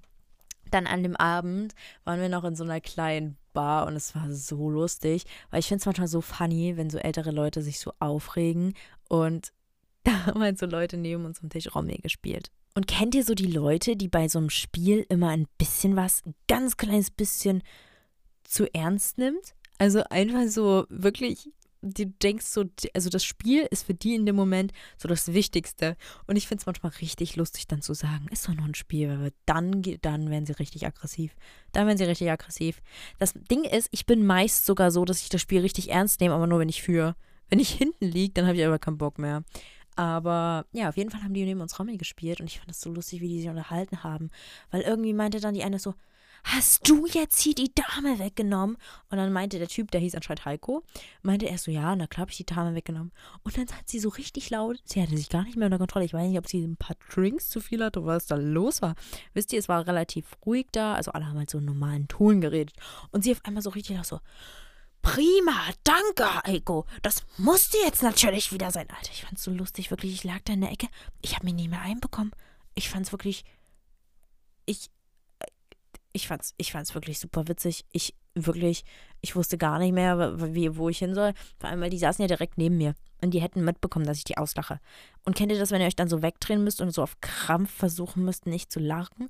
Dann 0.70 0.86
an 0.86 1.02
dem 1.02 1.16
Abend 1.16 1.74
waren 2.04 2.20
wir 2.20 2.28
noch 2.28 2.44
in 2.44 2.54
so 2.54 2.64
einer 2.64 2.80
kleinen 2.80 3.36
Bar 3.52 3.86
und 3.86 3.96
es 3.96 4.14
war 4.14 4.30
so 4.32 4.70
lustig, 4.70 5.24
weil 5.50 5.60
ich 5.60 5.66
finde 5.66 5.80
es 5.80 5.86
manchmal 5.86 6.06
so 6.06 6.20
funny, 6.20 6.76
wenn 6.76 6.90
so 6.90 6.98
ältere 6.98 7.32
Leute 7.32 7.62
sich 7.62 7.80
so 7.80 7.92
aufregen 7.98 8.74
und 9.08 9.52
da 10.04 10.26
haben 10.26 10.40
halt 10.40 10.58
so 10.58 10.66
Leute 10.66 10.96
neben 10.96 11.24
uns 11.24 11.42
am 11.42 11.50
Tisch 11.50 11.74
Romme 11.74 11.96
gespielt. 11.98 12.50
Und 12.74 12.86
kennt 12.86 13.14
ihr 13.14 13.24
so 13.24 13.34
die 13.34 13.50
Leute, 13.50 13.96
die 13.96 14.08
bei 14.08 14.28
so 14.28 14.38
einem 14.38 14.50
Spiel 14.50 15.04
immer 15.08 15.30
ein 15.30 15.46
bisschen 15.58 15.96
was, 15.96 16.24
ein 16.24 16.34
ganz 16.46 16.76
kleines 16.76 17.10
bisschen 17.10 17.62
zu 18.50 18.72
ernst 18.74 19.18
nimmt? 19.18 19.54
Also 19.78 20.02
einfach 20.10 20.46
so 20.48 20.86
wirklich 20.90 21.50
du 21.82 22.06
denkst 22.06 22.46
so, 22.46 22.64
also 22.94 23.08
das 23.10 23.24
Spiel 23.24 23.66
ist 23.70 23.86
für 23.86 23.94
die 23.94 24.14
in 24.14 24.26
dem 24.26 24.36
Moment 24.36 24.72
so 24.98 25.08
das 25.08 25.32
Wichtigste. 25.32 25.96
Und 26.26 26.36
ich 26.36 26.46
finde 26.46 26.60
es 26.60 26.66
manchmal 26.66 26.92
richtig 27.00 27.36
lustig, 27.36 27.66
dann 27.66 27.82
zu 27.82 27.94
sagen, 27.94 28.26
ist 28.30 28.46
doch 28.48 28.54
noch 28.54 28.64
ein 28.64 28.74
Spiel, 28.74 29.18
weil 29.18 29.32
dann, 29.46 29.82
dann 30.02 30.30
werden 30.30 30.46
sie 30.46 30.58
richtig 30.58 30.86
aggressiv. 30.86 31.34
Dann 31.72 31.86
werden 31.86 31.98
sie 31.98 32.04
richtig 32.04 32.30
aggressiv. 32.30 32.82
Das 33.18 33.32
Ding 33.32 33.64
ist, 33.64 33.88
ich 33.92 34.06
bin 34.06 34.26
meist 34.26 34.66
sogar 34.66 34.90
so, 34.90 35.04
dass 35.04 35.22
ich 35.22 35.28
das 35.28 35.40
Spiel 35.40 35.60
richtig 35.60 35.90
ernst 35.90 36.20
nehme, 36.20 36.34
aber 36.34 36.46
nur 36.46 36.58
wenn 36.58 36.68
ich 36.68 36.82
führe. 36.82 37.16
Wenn 37.48 37.58
ich 37.58 37.70
hinten 37.78 38.04
liege, 38.04 38.34
dann 38.34 38.46
habe 38.46 38.56
ich 38.56 38.64
aber 38.64 38.78
keinen 38.78 38.98
Bock 38.98 39.18
mehr. 39.18 39.42
Aber 39.96 40.66
ja, 40.72 40.88
auf 40.88 40.96
jeden 40.96 41.10
Fall 41.10 41.22
haben 41.22 41.34
die 41.34 41.44
neben 41.44 41.60
uns 41.60 41.78
Rommel 41.78 41.98
gespielt 41.98 42.40
und 42.40 42.46
ich 42.46 42.58
fand 42.58 42.70
das 42.70 42.80
so 42.80 42.90
lustig, 42.90 43.20
wie 43.20 43.28
die 43.28 43.40
sich 43.40 43.48
unterhalten 43.48 44.02
haben. 44.02 44.30
Weil 44.70 44.82
irgendwie 44.82 45.12
meinte 45.12 45.40
dann 45.40 45.54
die 45.54 45.64
eine 45.64 45.78
so, 45.78 45.94
hast 46.44 46.88
du 46.88 47.06
jetzt 47.06 47.40
hier 47.40 47.54
die 47.54 47.72
Dame 47.74 48.18
weggenommen? 48.18 48.76
Und 49.10 49.18
dann 49.18 49.32
meinte 49.32 49.58
der 49.58 49.68
Typ, 49.68 49.90
der 49.90 50.00
hieß 50.00 50.14
anscheinend 50.14 50.44
Heiko, 50.44 50.82
meinte 51.22 51.48
er 51.48 51.58
so, 51.58 51.70
ja, 51.70 51.94
na 51.96 52.06
klar 52.06 52.22
habe 52.22 52.30
ich 52.30 52.38
die 52.38 52.46
Dame 52.46 52.74
weggenommen. 52.74 53.12
Und 53.42 53.56
dann 53.56 53.66
hat 53.68 53.88
sie 53.88 53.98
so 53.98 54.08
richtig 54.08 54.50
laut, 54.50 54.80
sie 54.84 55.02
hatte 55.02 55.16
sich 55.16 55.28
gar 55.28 55.44
nicht 55.44 55.56
mehr 55.56 55.66
unter 55.66 55.78
Kontrolle. 55.78 56.04
Ich 56.04 56.14
weiß 56.14 56.28
nicht, 56.28 56.38
ob 56.38 56.48
sie 56.48 56.64
ein 56.64 56.76
paar 56.76 56.96
Drinks 57.12 57.48
zu 57.48 57.60
viel 57.60 57.82
hatte 57.84 58.00
oder 58.00 58.14
was 58.14 58.26
da 58.26 58.36
los 58.36 58.82
war. 58.82 58.94
Wisst 59.34 59.52
ihr, 59.52 59.58
es 59.58 59.68
war 59.68 59.86
relativ 59.86 60.26
ruhig 60.44 60.66
da, 60.72 60.94
also 60.94 61.12
alle 61.12 61.26
haben 61.26 61.38
halt 61.38 61.50
so 61.50 61.58
einen 61.58 61.66
normalen 61.66 62.08
Ton 62.08 62.40
geredet. 62.40 62.74
Und 63.10 63.24
sie 63.24 63.32
auf 63.32 63.44
einmal 63.44 63.62
so 63.62 63.70
richtig 63.70 63.96
laut 63.96 64.06
so, 64.06 64.20
Prima, 65.02 65.56
danke, 65.82 66.42
Heiko. 66.44 66.86
Das 67.02 67.24
musste 67.38 67.78
jetzt 67.78 68.02
natürlich 68.02 68.52
wieder 68.52 68.70
sein. 68.70 68.88
Alter, 68.90 69.12
ich 69.12 69.24
fand's 69.24 69.42
so 69.42 69.50
lustig, 69.50 69.90
wirklich. 69.90 70.12
Ich 70.12 70.24
lag 70.24 70.40
da 70.44 70.52
in 70.52 70.60
der 70.60 70.72
Ecke. 70.72 70.88
Ich 71.22 71.34
habe 71.34 71.46
mich 71.46 71.54
nie 71.54 71.68
mehr 71.68 71.80
einbekommen. 71.80 72.32
Ich 72.74 72.90
fand's 72.90 73.12
wirklich. 73.12 73.44
Ich, 74.66 74.90
ich 76.12 76.28
fand's, 76.28 76.54
ich 76.56 76.72
fand's 76.72 76.94
wirklich 76.94 77.18
super 77.18 77.48
witzig. 77.48 77.84
Ich 77.92 78.14
wirklich, 78.34 78.84
ich 79.20 79.36
wusste 79.36 79.58
gar 79.58 79.78
nicht 79.78 79.92
mehr, 79.92 80.54
wie, 80.54 80.76
wo 80.76 80.88
ich 80.88 80.98
hin 80.98 81.14
soll. 81.14 81.32
Vor 81.58 81.70
allem, 81.70 81.80
weil 81.80 81.90
die 81.90 81.98
saßen 81.98 82.22
ja 82.22 82.28
direkt 82.28 82.58
neben 82.58 82.76
mir. 82.76 82.94
Und 83.22 83.32
die 83.32 83.40
hätten 83.40 83.64
mitbekommen, 83.64 84.06
dass 84.06 84.18
ich 84.18 84.24
die 84.24 84.38
auslache. 84.38 84.80
Und 85.24 85.36
kennt 85.36 85.52
ihr 85.52 85.58
das, 85.58 85.70
wenn 85.70 85.80
ihr 85.80 85.86
euch 85.86 85.96
dann 85.96 86.08
so 86.08 86.22
wegdrehen 86.22 86.64
müsst 86.64 86.80
und 86.80 86.90
so 86.90 87.02
auf 87.02 87.20
Krampf 87.20 87.70
versuchen 87.70 88.24
müsst, 88.24 88.46
nicht 88.46 88.72
zu 88.72 88.80
lachen? 88.80 89.28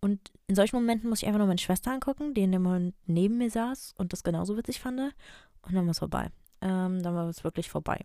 Und 0.00 0.30
in 0.46 0.54
solchen 0.54 0.76
Momenten 0.76 1.10
muss 1.10 1.20
ich 1.20 1.26
einfach 1.26 1.38
nur 1.38 1.46
meine 1.46 1.58
Schwester 1.58 1.92
angucken, 1.92 2.32
die 2.32 2.42
in 2.42 2.52
dem 2.52 2.62
Moment 2.62 2.94
neben 3.06 3.36
mir 3.36 3.50
saß 3.50 3.94
und 3.98 4.12
das 4.12 4.22
genauso 4.22 4.56
witzig 4.56 4.80
fand. 4.80 5.00
Und 5.00 5.74
dann 5.74 5.84
war 5.84 5.90
es 5.90 5.98
vorbei. 5.98 6.30
Ähm, 6.62 7.02
dann 7.02 7.14
war 7.14 7.28
es 7.28 7.44
wirklich 7.44 7.68
vorbei. 7.68 8.00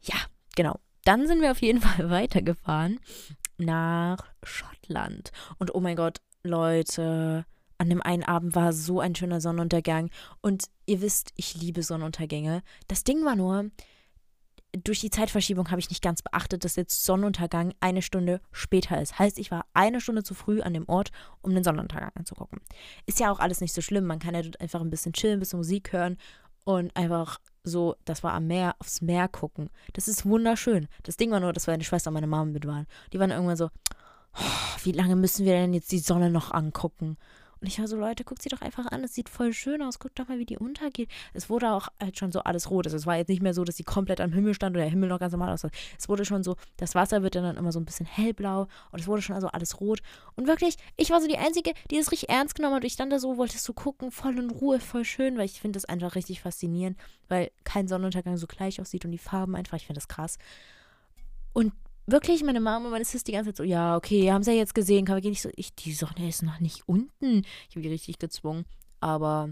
Ja, 0.00 0.16
genau. 0.54 0.80
Dann 1.04 1.26
sind 1.26 1.42
wir 1.42 1.50
auf 1.50 1.60
jeden 1.60 1.80
Fall 1.82 2.08
weitergefahren 2.10 3.00
nach 3.58 4.26
Schottland. 4.42 5.32
Und 5.58 5.74
oh 5.74 5.80
mein 5.80 5.96
Gott, 5.96 6.20
Leute, 6.46 7.44
an 7.78 7.88
dem 7.88 8.02
einen 8.02 8.24
Abend 8.24 8.54
war 8.54 8.72
so 8.72 9.00
ein 9.00 9.14
schöner 9.14 9.40
Sonnenuntergang. 9.40 10.10
Und 10.40 10.64
ihr 10.86 11.00
wisst, 11.00 11.32
ich 11.36 11.54
liebe 11.54 11.82
Sonnenuntergänge. 11.82 12.62
Das 12.88 13.04
Ding 13.04 13.24
war 13.24 13.36
nur, 13.36 13.70
durch 14.84 15.00
die 15.00 15.10
Zeitverschiebung 15.10 15.70
habe 15.70 15.80
ich 15.80 15.90
nicht 15.90 16.02
ganz 16.02 16.22
beachtet, 16.22 16.64
dass 16.64 16.76
jetzt 16.76 17.04
Sonnenuntergang 17.04 17.72
eine 17.80 18.02
Stunde 18.02 18.40
später 18.52 19.00
ist. 19.00 19.18
Heißt, 19.18 19.38
ich 19.38 19.50
war 19.50 19.64
eine 19.74 20.00
Stunde 20.00 20.22
zu 20.22 20.34
früh 20.34 20.60
an 20.60 20.74
dem 20.74 20.88
Ort, 20.88 21.10
um 21.42 21.54
den 21.54 21.64
Sonnenuntergang 21.64 22.10
anzugucken. 22.14 22.60
Ist 23.06 23.20
ja 23.20 23.30
auch 23.30 23.38
alles 23.38 23.60
nicht 23.60 23.74
so 23.74 23.80
schlimm. 23.80 24.04
Man 24.04 24.18
kann 24.18 24.34
ja 24.34 24.42
dort 24.42 24.60
einfach 24.60 24.80
ein 24.80 24.90
bisschen 24.90 25.12
chillen, 25.12 25.38
ein 25.38 25.40
bisschen 25.40 25.58
Musik 25.58 25.92
hören 25.92 26.18
und 26.64 26.94
einfach 26.96 27.38
so, 27.62 27.96
das 28.04 28.22
war 28.22 28.32
am 28.32 28.46
Meer, 28.46 28.74
aufs 28.78 29.00
Meer 29.00 29.28
gucken. 29.28 29.70
Das 29.92 30.08
ist 30.08 30.26
wunderschön. 30.26 30.88
Das 31.04 31.16
Ding 31.16 31.30
war 31.30 31.40
nur, 31.40 31.52
dass 31.52 31.66
meine 31.66 31.84
Schwester 31.84 32.10
und 32.10 32.14
meine 32.14 32.26
Mama 32.26 32.44
mit 32.46 32.66
waren. 32.66 32.86
Die 33.12 33.18
waren 33.18 33.30
irgendwann 33.30 33.56
so, 33.56 33.70
wie 34.82 34.92
lange 34.92 35.16
müssen 35.16 35.44
wir 35.44 35.52
denn 35.52 35.74
jetzt 35.74 35.92
die 35.92 35.98
Sonne 35.98 36.30
noch 36.30 36.52
angucken? 36.52 37.16
Und 37.60 37.68
ich 37.68 37.78
war 37.78 37.88
so, 37.88 37.96
Leute, 37.96 38.22
guckt 38.22 38.42
sie 38.42 38.50
doch 38.50 38.60
einfach 38.60 38.86
an, 38.86 39.02
es 39.02 39.14
sieht 39.14 39.30
voll 39.30 39.54
schön 39.54 39.80
aus, 39.80 39.98
guckt 39.98 40.18
doch 40.18 40.28
mal, 40.28 40.38
wie 40.38 40.44
die 40.44 40.58
untergeht. 40.58 41.10
Es 41.32 41.48
wurde 41.48 41.72
auch 41.72 41.88
halt 41.98 42.18
schon 42.18 42.30
so 42.30 42.40
alles 42.40 42.70
rot. 42.70 42.86
Also 42.86 42.98
es 42.98 43.06
war 43.06 43.16
jetzt 43.16 43.28
nicht 43.28 43.42
mehr 43.42 43.54
so, 43.54 43.64
dass 43.64 43.76
sie 43.76 43.82
komplett 43.82 44.20
am 44.20 44.32
Himmel 44.32 44.52
stand 44.52 44.76
oder 44.76 44.82
der 44.82 44.90
Himmel 44.90 45.08
noch 45.08 45.18
ganz 45.18 45.32
normal 45.32 45.52
aussah. 45.52 45.70
Es 45.98 46.08
wurde 46.08 46.26
schon 46.26 46.42
so, 46.42 46.56
das 46.76 46.94
Wasser 46.94 47.22
wird 47.22 47.34
dann 47.34 47.56
immer 47.56 47.72
so 47.72 47.80
ein 47.80 47.86
bisschen 47.86 48.04
hellblau 48.04 48.68
und 48.92 49.00
es 49.00 49.06
wurde 49.06 49.22
schon 49.22 49.34
also 49.34 49.48
alles 49.48 49.80
rot. 49.80 50.00
Und 50.34 50.46
wirklich, 50.46 50.76
ich 50.96 51.10
war 51.10 51.20
so 51.20 51.28
die 51.28 51.38
Einzige, 51.38 51.72
die 51.90 51.96
es 51.96 52.12
richtig 52.12 52.28
ernst 52.28 52.54
genommen 52.54 52.74
hat. 52.74 52.82
Und 52.82 52.86
ich 52.86 52.92
stand 52.92 53.10
da 53.10 53.18
so, 53.18 53.38
wollte 53.38 53.56
so 53.56 53.72
gucken, 53.72 54.10
voll 54.10 54.38
in 54.38 54.50
Ruhe, 54.50 54.78
voll 54.78 55.06
schön, 55.06 55.38
weil 55.38 55.46
ich 55.46 55.60
finde 55.60 55.78
das 55.78 55.86
einfach 55.86 56.14
richtig 56.14 56.42
faszinierend, 56.42 56.98
weil 57.28 57.50
kein 57.64 57.88
Sonnenuntergang 57.88 58.36
so 58.36 58.46
gleich 58.46 58.82
aussieht 58.82 59.06
und 59.06 59.12
die 59.12 59.18
Farben 59.18 59.56
einfach, 59.56 59.78
ich 59.78 59.86
finde 59.86 59.98
das 59.98 60.08
krass. 60.08 60.38
Und 61.54 61.72
wirklich, 62.06 62.42
meine 62.42 62.60
Mama 62.60 62.86
und 62.86 62.92
meine 62.92 63.04
Sis 63.04 63.24
die 63.24 63.32
ganze 63.32 63.50
Zeit 63.50 63.56
so, 63.56 63.62
ja, 63.62 63.96
okay, 63.96 64.32
haben 64.32 64.42
sie 64.42 64.52
ja 64.52 64.58
jetzt 64.58 64.74
gesehen, 64.74 65.04
kann 65.04 65.16
man 65.16 65.22
gehen. 65.22 65.32
Ich 65.32 65.42
so, 65.42 65.50
ich, 65.56 65.74
die 65.74 65.92
Sonne 65.92 66.28
ist 66.28 66.42
noch 66.42 66.60
nicht 66.60 66.88
unten. 66.88 67.44
Ich 67.68 67.76
habe 67.76 67.82
die 67.82 67.88
richtig 67.88 68.18
gezwungen. 68.18 68.64
Aber 69.00 69.50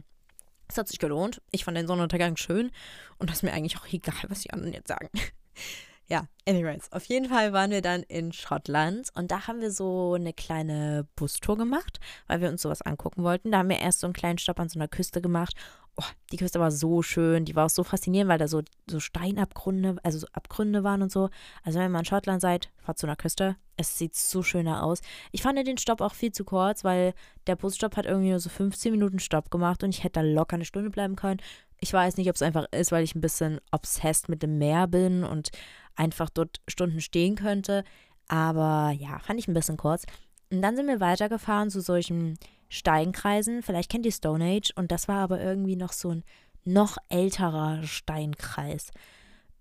es 0.69 0.79
hat 0.79 0.89
sich 0.89 0.99
gelohnt. 0.99 1.43
Ich 1.51 1.65
fand 1.65 1.77
den 1.77 1.87
Sonnenuntergang 1.87 2.37
schön. 2.37 2.71
Und 3.19 3.31
das 3.31 3.39
ist 3.39 3.43
mir 3.43 3.53
eigentlich 3.53 3.77
auch 3.77 3.87
egal, 3.93 4.25
was 4.29 4.41
die 4.41 4.51
anderen 4.51 4.73
jetzt 4.73 4.89
sagen. 4.89 5.09
ja, 6.09 6.27
anyways. 6.47 6.91
Auf 6.93 7.05
jeden 7.07 7.29
Fall 7.29 7.53
waren 7.53 7.71
wir 7.71 7.83
dann 7.83 8.03
in 8.05 8.33
Schottland 8.33 9.09
und 9.15 9.31
da 9.31 9.47
haben 9.47 9.61
wir 9.61 9.71
so 9.71 10.15
eine 10.15 10.33
kleine 10.33 11.07
Bustour 11.17 11.57
gemacht, 11.57 12.01
weil 12.27 12.41
wir 12.41 12.49
uns 12.49 12.63
sowas 12.63 12.83
angucken 12.83 13.23
wollten. 13.23 13.51
Da 13.53 13.59
haben 13.59 13.69
wir 13.69 13.81
erst 13.81 14.01
so 14.01 14.07
einen 14.07 14.15
kleinen 14.15 14.39
Stopp 14.39 14.61
an 14.61 14.69
so 14.69 14.79
einer 14.79 14.89
Küste 14.89 15.21
gemacht 15.21 15.55
oh, 15.97 16.05
die 16.33 16.37
Küste 16.37 16.61
war 16.61 16.71
so 16.71 17.03
schön, 17.03 17.45
die 17.45 17.55
war 17.55 17.67
auch 17.67 17.71
so 17.71 17.85
faszinierend, 17.85 18.29
weil 18.29 18.39
da 18.39 18.49
so, 18.49 18.63
so 18.89 19.01
Steinabgründe, 19.01 19.97
also 20.03 20.19
so 20.19 20.27
Abgründe 20.33 20.85
waren 20.85 21.03
und 21.03 21.13
so. 21.13 21.31
Also 21.63 21.79
wenn 21.79 21.91
mal 21.93 22.01
in 22.01 22.05
Schottland 22.05 22.41
seid, 22.41 22.71
fahrt 22.79 22.99
zu 22.99 23.07
einer 23.07 23.17
Küste. 23.17 23.57
Es 23.77 23.99
sieht 23.99 24.15
so 24.15 24.43
schöner 24.43 24.85
aus. 24.85 25.01
Ich 25.33 25.43
fand 25.43 25.59
den 25.59 25.79
Stopp 25.79 26.01
auch 26.01 26.15
viel 26.15 26.33
zu 26.33 26.45
kurz, 26.45 26.85
weil 26.85 27.15
der 27.47 27.57
Busstopp 27.57 27.97
hat 27.97 28.07
irgendwie 28.07 28.31
nur 28.31 28.41
so 28.41 28.49
15 28.49 28.93
Minuten 28.93 29.19
Stopp 29.19 29.51
gemacht 29.51 29.83
und 29.83 29.91
ich 29.91 30.05
hätte 30.05 30.21
da 30.21 30.23
locker 30.23 30.55
eine 30.55 30.65
Stunde 30.65 30.91
bleiben 30.91 31.17
können. 31.17 31.41
Ich 31.81 31.93
weiß 31.93 32.17
nicht, 32.17 32.29
ob 32.29 32.37
es 32.37 32.43
einfach 32.43 32.67
ist, 32.73 32.93
weil 32.93 33.05
ich 33.05 33.15
ein 33.15 33.21
bisschen 33.21 33.61
obsessed 33.73 34.29
mit 34.29 34.43
dem 34.43 34.59
Meer 34.59 34.87
bin 34.87 35.25
und 35.25 35.51
einfach 35.97 36.31
dort 36.31 36.61
Stunden 36.69 37.01
stehen 37.01 37.35
könnte. 37.35 37.85
Aber 38.29 38.93
ja, 38.97 39.19
fand 39.19 39.39
ich 39.39 39.49
ein 39.49 39.55
bisschen 39.55 39.77
kurz. 39.77 40.05
Und 40.51 40.63
dann 40.63 40.77
sind 40.77 40.87
wir 40.87 41.01
weitergefahren 41.01 41.71
zu 41.71 41.81
solchen 41.81 42.39
Steinkreisen. 42.69 43.63
Vielleicht 43.63 43.91
kennt 43.91 44.07
ihr 44.07 44.13
Stone 44.13 44.45
Age. 44.45 44.73
Und 44.77 44.91
das 44.93 45.09
war 45.09 45.19
aber 45.19 45.41
irgendwie 45.41 45.77
noch 45.77 45.93
so 45.93 46.11
ein 46.11 46.25
noch 46.65 46.97
älterer 47.09 47.83
Steinkreis. 47.83 48.91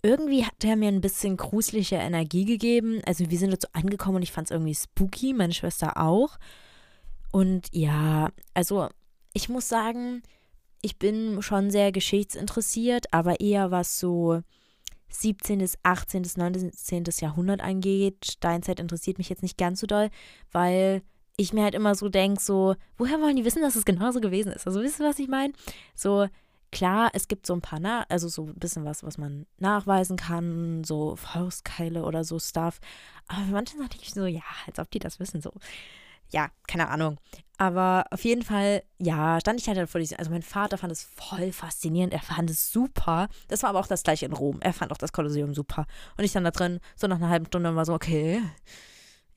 Irgendwie 0.01 0.45
hat 0.45 0.63
er 0.63 0.75
mir 0.75 0.89
ein 0.89 1.01
bisschen 1.01 1.38
gruselige 1.38 1.95
Energie 1.95 2.45
gegeben. 2.45 3.01
Also 3.05 3.29
wir 3.29 3.38
sind 3.38 3.51
dazu 3.51 3.67
angekommen 3.74 4.17
und 4.17 4.24
ich 4.24 4.31
fand 4.31 4.48
es 4.48 4.51
irgendwie 4.51 4.75
spooky, 4.75 5.33
meine 5.33 5.53
Schwester 5.53 5.98
auch. 5.98 6.38
Und 7.31 7.67
ja, 7.72 8.29
also 8.53 8.89
ich 9.33 9.50
muss 9.50 9.67
sagen, 9.67 10.22
ich 10.81 11.00
bin 11.00 11.41
schon 11.41 11.72
sehr 11.72 11.91
geschichtsinteressiert, 11.91 13.13
aber 13.13 13.39
eher 13.39 13.72
was 13.72 14.00
so 14.00 14.41
17., 15.10 15.65
18., 15.83 16.25
19. 16.36 17.03
Jahrhundert 17.19 17.62
angeht. 17.62 18.25
Steinzeit 18.25 18.79
interessiert 18.79 19.17
mich 19.17 19.29
jetzt 19.29 19.43
nicht 19.43 19.57
ganz 19.57 19.79
so 19.79 19.88
doll, 19.88 20.10
weil 20.51 21.01
ich 21.37 21.53
mir 21.53 21.63
halt 21.63 21.75
immer 21.75 21.95
so 21.95 22.09
denke, 22.09 22.41
so, 22.41 22.75
woher 22.97 23.19
wollen 23.19 23.35
die 23.35 23.45
wissen, 23.45 23.61
dass 23.61 23.75
es 23.75 23.85
genauso 23.85 24.21
gewesen 24.21 24.51
ist? 24.51 24.67
Also 24.67 24.81
wisst 24.81 24.99
ihr, 24.99 25.05
was 25.07 25.19
ich 25.19 25.27
meine? 25.27 25.53
So, 25.95 26.27
klar, 26.71 27.11
es 27.13 27.27
gibt 27.27 27.47
so 27.47 27.53
ein 27.53 27.61
paar, 27.61 27.79
Na 27.79 28.05
also 28.09 28.27
so 28.27 28.45
ein 28.45 28.55
bisschen 28.55 28.85
was, 28.85 29.03
was 29.03 29.17
man 29.17 29.45
nachweisen 29.57 30.17
kann, 30.17 30.83
so 30.83 31.15
Faustkeile 31.15 32.03
oder 32.03 32.23
so 32.23 32.39
Stuff. 32.39 32.79
Aber 33.27 33.41
für 33.45 33.51
manche 33.51 33.77
denke 33.77 33.97
ich 34.01 34.13
so, 34.13 34.25
ja, 34.25 34.43
als 34.67 34.79
ob 34.79 34.91
die 34.91 34.99
das 34.99 35.19
wissen, 35.19 35.41
so. 35.41 35.51
Ja, 36.29 36.49
keine 36.67 36.89
Ahnung. 36.89 37.19
Aber 37.57 38.05
auf 38.09 38.23
jeden 38.23 38.41
Fall, 38.41 38.83
ja, 38.97 39.39
stand 39.39 39.59
ich 39.59 39.67
halt 39.67 39.87
vor 39.87 39.99
diesem. 39.99 40.17
Also 40.17 40.31
mein 40.31 40.41
Vater 40.41 40.79
fand 40.79 40.91
es 40.91 41.03
voll 41.03 41.51
faszinierend. 41.51 42.11
Er 42.11 42.21
fand 42.21 42.49
es 42.49 42.71
super. 42.71 43.27
Das 43.47 43.61
war 43.61 43.69
aber 43.69 43.79
auch 43.79 43.87
das 43.87 44.01
gleiche 44.01 44.25
in 44.25 44.33
Rom. 44.33 44.59
Er 44.61 44.73
fand 44.73 44.91
auch 44.91 44.97
das 44.97 45.13
Kolosseum 45.13 45.53
super. 45.53 45.85
Und 46.17 46.23
ich 46.23 46.31
dann 46.31 46.43
da 46.43 46.49
drin, 46.51 46.79
so 46.95 47.05
nach 47.05 47.17
einer 47.17 47.29
halben 47.29 47.45
Stunde 47.45 47.75
war 47.75 47.85
so, 47.85 47.93
okay. 47.93 48.41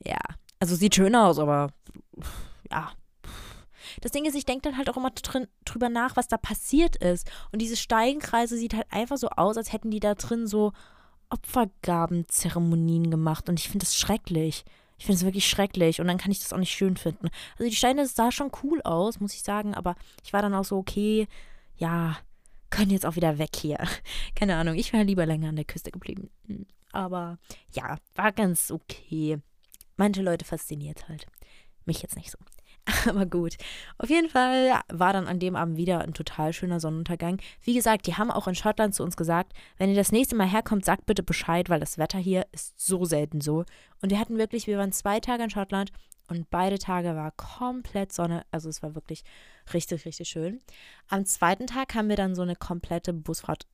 Ja, 0.03 0.17
also 0.59 0.75
sieht 0.75 0.95
schön 0.95 1.15
aus, 1.15 1.39
aber 1.39 1.71
ja. 2.71 2.91
Das 4.01 4.11
Ding 4.11 4.25
ist, 4.25 4.35
ich 4.35 4.45
denke 4.45 4.63
dann 4.63 4.77
halt 4.77 4.89
auch 4.89 4.97
immer 4.97 5.09
drin, 5.11 5.47
drüber 5.65 5.89
nach, 5.89 6.15
was 6.15 6.27
da 6.27 6.37
passiert 6.37 6.97
ist. 6.97 7.29
Und 7.51 7.61
diese 7.61 7.77
Steigenkreise 7.77 8.57
sieht 8.57 8.75
halt 8.75 8.85
einfach 8.91 9.17
so 9.17 9.29
aus, 9.29 9.57
als 9.57 9.73
hätten 9.73 9.91
die 9.91 9.99
da 9.99 10.13
drin 10.13 10.45
so 10.45 10.73
Opfergabenzeremonien 11.29 13.09
gemacht. 13.09 13.49
Und 13.49 13.59
ich 13.59 13.69
finde 13.69 13.85
das 13.85 13.95
schrecklich. 13.95 14.65
Ich 14.99 15.05
finde 15.05 15.17
es 15.17 15.25
wirklich 15.25 15.47
schrecklich 15.47 16.01
und 16.01 16.07
dann 16.07 16.17
kann 16.17 16.31
ich 16.31 16.39
das 16.39 16.53
auch 16.53 16.57
nicht 16.57 16.71
schön 16.71 16.97
finden. 16.97 17.29
Also 17.57 17.69
die 17.69 17.75
Steine 17.75 18.07
sah 18.07 18.31
schon 18.31 18.51
cool 18.63 18.81
aus, 18.81 19.19
muss 19.19 19.33
ich 19.33 19.43
sagen, 19.43 19.75
aber 19.75 19.95
ich 20.23 20.33
war 20.33 20.41
dann 20.41 20.55
auch 20.55 20.63
so, 20.63 20.77
okay, 20.77 21.27
ja, 21.75 22.17
können 22.71 22.91
jetzt 22.91 23.05
auch 23.05 23.15
wieder 23.15 23.37
weg 23.37 23.55
hier. 23.55 23.77
Keine 24.35 24.55
Ahnung, 24.55 24.75
ich 24.75 24.93
wäre 24.93 25.03
lieber 25.03 25.25
länger 25.25 25.49
an 25.49 25.55
der 25.55 25.65
Küste 25.65 25.91
geblieben. 25.91 26.31
Aber 26.91 27.37
ja, 27.71 27.97
war 28.15 28.31
ganz 28.31 28.71
okay. 28.71 29.39
Manche 29.97 30.21
Leute 30.21 30.45
fasziniert 30.45 31.09
halt. 31.09 31.25
Mich 31.85 32.01
jetzt 32.01 32.15
nicht 32.15 32.31
so. 32.31 32.37
Aber 33.09 33.25
gut. 33.25 33.57
Auf 33.97 34.09
jeden 34.09 34.29
Fall 34.29 34.81
war 34.91 35.13
dann 35.13 35.27
an 35.27 35.39
dem 35.39 35.55
Abend 35.55 35.77
wieder 35.77 35.99
ein 36.01 36.13
total 36.13 36.53
schöner 36.53 36.79
Sonnenuntergang. 36.79 37.39
Wie 37.61 37.73
gesagt, 37.73 38.07
die 38.07 38.15
haben 38.15 38.31
auch 38.31 38.47
in 38.47 38.55
Schottland 38.55 38.95
zu 38.95 39.03
uns 39.03 39.17
gesagt, 39.17 39.53
wenn 39.77 39.89
ihr 39.89 39.95
das 39.95 40.11
nächste 40.11 40.35
Mal 40.35 40.47
herkommt, 40.47 40.85
sagt 40.85 41.05
bitte 41.05 41.23
Bescheid, 41.23 41.69
weil 41.69 41.79
das 41.79 41.97
Wetter 41.97 42.19
hier 42.19 42.45
ist 42.51 42.79
so 42.79 43.05
selten 43.05 43.41
so. 43.41 43.65
Und 44.01 44.11
wir 44.11 44.19
hatten 44.19 44.37
wirklich, 44.37 44.67
wir 44.67 44.77
waren 44.77 44.91
zwei 44.91 45.19
Tage 45.19 45.43
in 45.43 45.49
Schottland 45.49 45.91
und 46.29 46.49
beide 46.49 46.77
Tage 46.77 47.15
war 47.15 47.31
komplett 47.31 48.13
Sonne. 48.13 48.43
Also 48.51 48.69
es 48.69 48.81
war 48.83 48.95
wirklich 48.95 49.23
richtig, 49.73 50.05
richtig 50.05 50.29
schön. 50.29 50.61
Am 51.09 51.25
zweiten 51.25 51.67
Tag 51.67 51.95
haben 51.95 52.09
wir 52.09 52.15
dann 52.15 52.35
so 52.35 52.41
eine 52.41 52.55
komplette 52.55 53.13
Busfahrt 53.13 53.65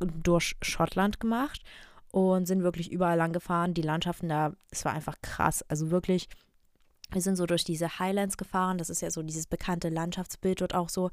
durch 0.00 0.56
Schottland 0.62 1.20
gemacht 1.20 1.62
und 2.12 2.46
sind 2.46 2.62
wirklich 2.62 2.92
überall 2.92 3.16
lang 3.16 3.32
gefahren. 3.32 3.74
Die 3.74 3.82
Landschaften 3.82 4.28
da, 4.28 4.52
es 4.70 4.84
war 4.84 4.92
einfach 4.92 5.16
krass. 5.22 5.64
Also 5.68 5.90
wirklich, 5.90 6.28
wir 7.10 7.22
sind 7.22 7.36
so 7.36 7.46
durch 7.46 7.64
diese 7.64 7.98
Highlands 7.98 8.36
gefahren. 8.36 8.78
Das 8.78 8.90
ist 8.90 9.02
ja 9.02 9.10
so 9.10 9.22
dieses 9.22 9.46
bekannte 9.46 9.88
Landschaftsbild 9.88 10.60
dort 10.60 10.74
auch 10.74 10.90
so. 10.90 11.10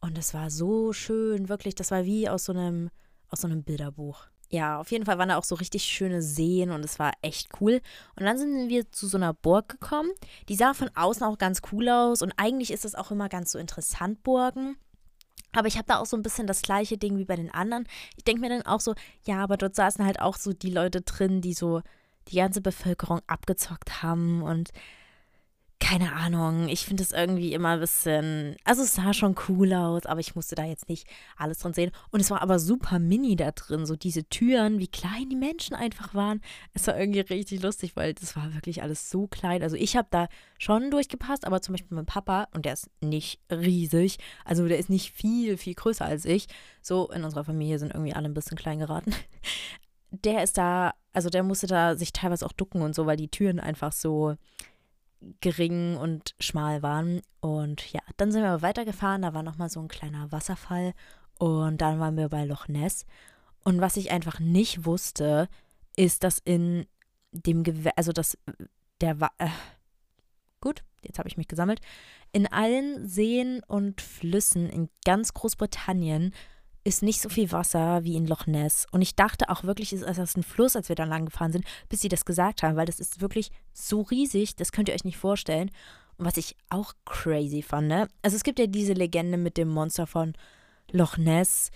Und 0.00 0.16
es 0.18 0.34
war 0.34 0.50
so 0.50 0.92
schön, 0.92 1.48
wirklich. 1.48 1.74
Das 1.74 1.90
war 1.90 2.04
wie 2.04 2.28
aus 2.28 2.44
so 2.44 2.52
einem, 2.52 2.90
aus 3.30 3.40
so 3.40 3.48
einem 3.48 3.64
Bilderbuch. 3.64 4.26
Ja, 4.50 4.78
auf 4.78 4.90
jeden 4.92 5.06
Fall 5.06 5.16
waren 5.18 5.30
da 5.30 5.38
auch 5.38 5.44
so 5.44 5.54
richtig 5.54 5.84
schöne 5.84 6.20
Seen 6.20 6.70
und 6.70 6.84
es 6.84 6.98
war 6.98 7.12
echt 7.22 7.48
cool. 7.60 7.80
Und 8.14 8.26
dann 8.26 8.36
sind 8.36 8.68
wir 8.68 8.92
zu 8.92 9.08
so 9.08 9.16
einer 9.16 9.32
Burg 9.32 9.68
gekommen. 9.68 10.10
Die 10.50 10.56
sah 10.56 10.74
von 10.74 10.90
außen 10.94 11.22
auch 11.22 11.38
ganz 11.38 11.62
cool 11.72 11.88
aus 11.88 12.20
und 12.20 12.34
eigentlich 12.36 12.70
ist 12.70 12.84
das 12.84 12.94
auch 12.94 13.10
immer 13.10 13.30
ganz 13.30 13.50
so 13.50 13.58
interessant, 13.58 14.22
Burgen. 14.22 14.76
Aber 15.54 15.68
ich 15.68 15.76
habe 15.76 15.86
da 15.86 15.98
auch 15.98 16.06
so 16.06 16.16
ein 16.16 16.22
bisschen 16.22 16.46
das 16.46 16.62
gleiche 16.62 16.98
Ding 16.98 17.16
wie 17.18 17.24
bei 17.24 17.36
den 17.36 17.52
anderen. 17.52 17.86
Ich 18.16 18.24
denke 18.24 18.40
mir 18.40 18.48
dann 18.48 18.62
auch 18.62 18.80
so, 18.80 18.94
ja, 19.24 19.42
aber 19.42 19.56
dort 19.56 19.74
saßen 19.74 20.04
halt 20.04 20.20
auch 20.20 20.36
so 20.36 20.52
die 20.52 20.70
Leute 20.70 21.00
drin, 21.02 21.40
die 21.40 21.54
so 21.54 21.82
die 22.28 22.36
ganze 22.36 22.60
Bevölkerung 22.60 23.20
abgezockt 23.26 24.02
haben 24.02 24.42
und 24.42 24.70
keine 25.84 26.14
Ahnung, 26.14 26.68
ich 26.68 26.86
finde 26.86 27.02
es 27.02 27.12
irgendwie 27.12 27.52
immer 27.52 27.74
ein 27.74 27.80
bisschen, 27.80 28.56
also 28.64 28.82
es 28.82 28.94
sah 28.94 29.12
schon 29.12 29.34
cool 29.48 29.74
aus, 29.74 30.06
aber 30.06 30.18
ich 30.18 30.34
musste 30.34 30.54
da 30.54 30.64
jetzt 30.64 30.88
nicht 30.88 31.06
alles 31.36 31.58
drin 31.58 31.74
sehen. 31.74 31.90
Und 32.10 32.20
es 32.20 32.30
war 32.30 32.40
aber 32.40 32.58
super 32.58 32.98
mini 32.98 33.36
da 33.36 33.50
drin, 33.50 33.84
so 33.84 33.94
diese 33.94 34.26
Türen, 34.26 34.78
wie 34.78 34.88
klein 34.88 35.28
die 35.28 35.36
Menschen 35.36 35.76
einfach 35.76 36.14
waren. 36.14 36.40
Es 36.72 36.86
war 36.86 36.98
irgendwie 36.98 37.20
richtig 37.20 37.62
lustig, 37.62 37.96
weil 37.96 38.14
das 38.14 38.34
war 38.34 38.54
wirklich 38.54 38.82
alles 38.82 39.10
so 39.10 39.26
klein. 39.26 39.62
Also 39.62 39.76
ich 39.76 39.94
habe 39.94 40.08
da 40.10 40.28
schon 40.58 40.90
durchgepasst, 40.90 41.46
aber 41.46 41.60
zum 41.60 41.74
Beispiel 41.74 41.94
mein 41.94 42.06
Papa, 42.06 42.48
und 42.54 42.64
der 42.64 42.72
ist 42.72 42.88
nicht 43.02 43.40
riesig, 43.50 44.16
also 44.46 44.66
der 44.66 44.78
ist 44.78 44.88
nicht 44.88 45.12
viel, 45.12 45.58
viel 45.58 45.74
größer 45.74 46.06
als 46.06 46.24
ich. 46.24 46.46
So 46.80 47.10
in 47.10 47.24
unserer 47.24 47.44
Familie 47.44 47.78
sind 47.78 47.92
irgendwie 47.92 48.14
alle 48.14 48.30
ein 48.30 48.34
bisschen 48.34 48.56
klein 48.56 48.78
geraten. 48.78 49.14
Der 50.10 50.42
ist 50.44 50.56
da, 50.56 50.94
also 51.12 51.28
der 51.28 51.42
musste 51.42 51.66
da 51.66 51.94
sich 51.94 52.12
teilweise 52.12 52.46
auch 52.46 52.52
ducken 52.52 52.80
und 52.80 52.94
so, 52.94 53.04
weil 53.04 53.16
die 53.18 53.28
Türen 53.28 53.60
einfach 53.60 53.92
so 53.92 54.36
gering 55.40 55.96
und 55.96 56.34
schmal 56.38 56.82
waren. 56.82 57.22
Und 57.40 57.92
ja, 57.92 58.00
dann 58.16 58.32
sind 58.32 58.42
wir 58.42 58.62
weitergefahren. 58.62 59.22
Da 59.22 59.34
war 59.34 59.42
nochmal 59.42 59.68
so 59.70 59.80
ein 59.80 59.88
kleiner 59.88 60.30
Wasserfall. 60.32 60.94
Und 61.38 61.80
dann 61.80 61.98
waren 62.00 62.16
wir 62.16 62.28
bei 62.28 62.44
Loch 62.44 62.68
Ness. 62.68 63.06
Und 63.64 63.80
was 63.80 63.96
ich 63.96 64.10
einfach 64.10 64.40
nicht 64.40 64.84
wusste, 64.84 65.48
ist, 65.96 66.24
dass 66.24 66.38
in 66.38 66.86
dem 67.32 67.62
Gewässer, 67.62 67.96
also 67.96 68.12
dass 68.12 68.38
der 69.00 69.20
war. 69.20 69.32
Äh, 69.38 69.48
gut, 70.60 70.84
jetzt 71.02 71.18
habe 71.18 71.28
ich 71.28 71.36
mich 71.36 71.48
gesammelt. 71.48 71.80
In 72.32 72.46
allen 72.46 73.06
Seen 73.08 73.62
und 73.66 74.00
Flüssen 74.00 74.68
in 74.68 74.88
ganz 75.04 75.34
Großbritannien 75.34 76.32
ist 76.84 77.02
nicht 77.02 77.20
so 77.20 77.30
viel 77.30 77.50
Wasser 77.50 78.04
wie 78.04 78.14
in 78.14 78.26
Loch 78.26 78.46
Ness. 78.46 78.86
Und 78.92 79.00
ich 79.00 79.16
dachte 79.16 79.48
auch 79.48 79.64
wirklich, 79.64 79.92
es 79.92 80.02
ist 80.02 80.36
ein 80.36 80.42
Fluss, 80.42 80.76
als 80.76 80.90
wir 80.90 80.96
da 80.96 81.04
lang 81.04 81.24
gefahren 81.24 81.52
sind, 81.52 81.64
bis 81.88 82.02
sie 82.02 82.08
das 82.08 82.26
gesagt 82.26 82.62
haben, 82.62 82.76
weil 82.76 82.86
das 82.86 83.00
ist 83.00 83.22
wirklich 83.22 83.50
so 83.72 84.02
riesig, 84.02 84.54
das 84.56 84.70
könnt 84.70 84.88
ihr 84.88 84.94
euch 84.94 85.04
nicht 85.04 85.16
vorstellen. 85.16 85.70
Und 86.18 86.26
was 86.26 86.36
ich 86.36 86.56
auch 86.68 86.92
crazy 87.06 87.62
fand, 87.62 87.88
ne? 87.88 88.08
Also 88.22 88.36
es 88.36 88.44
gibt 88.44 88.58
ja 88.58 88.66
diese 88.66 88.92
Legende 88.92 89.38
mit 89.38 89.56
dem 89.56 89.68
Monster 89.68 90.06
von 90.06 90.34
Loch 90.92 91.16
Ness. 91.16 91.70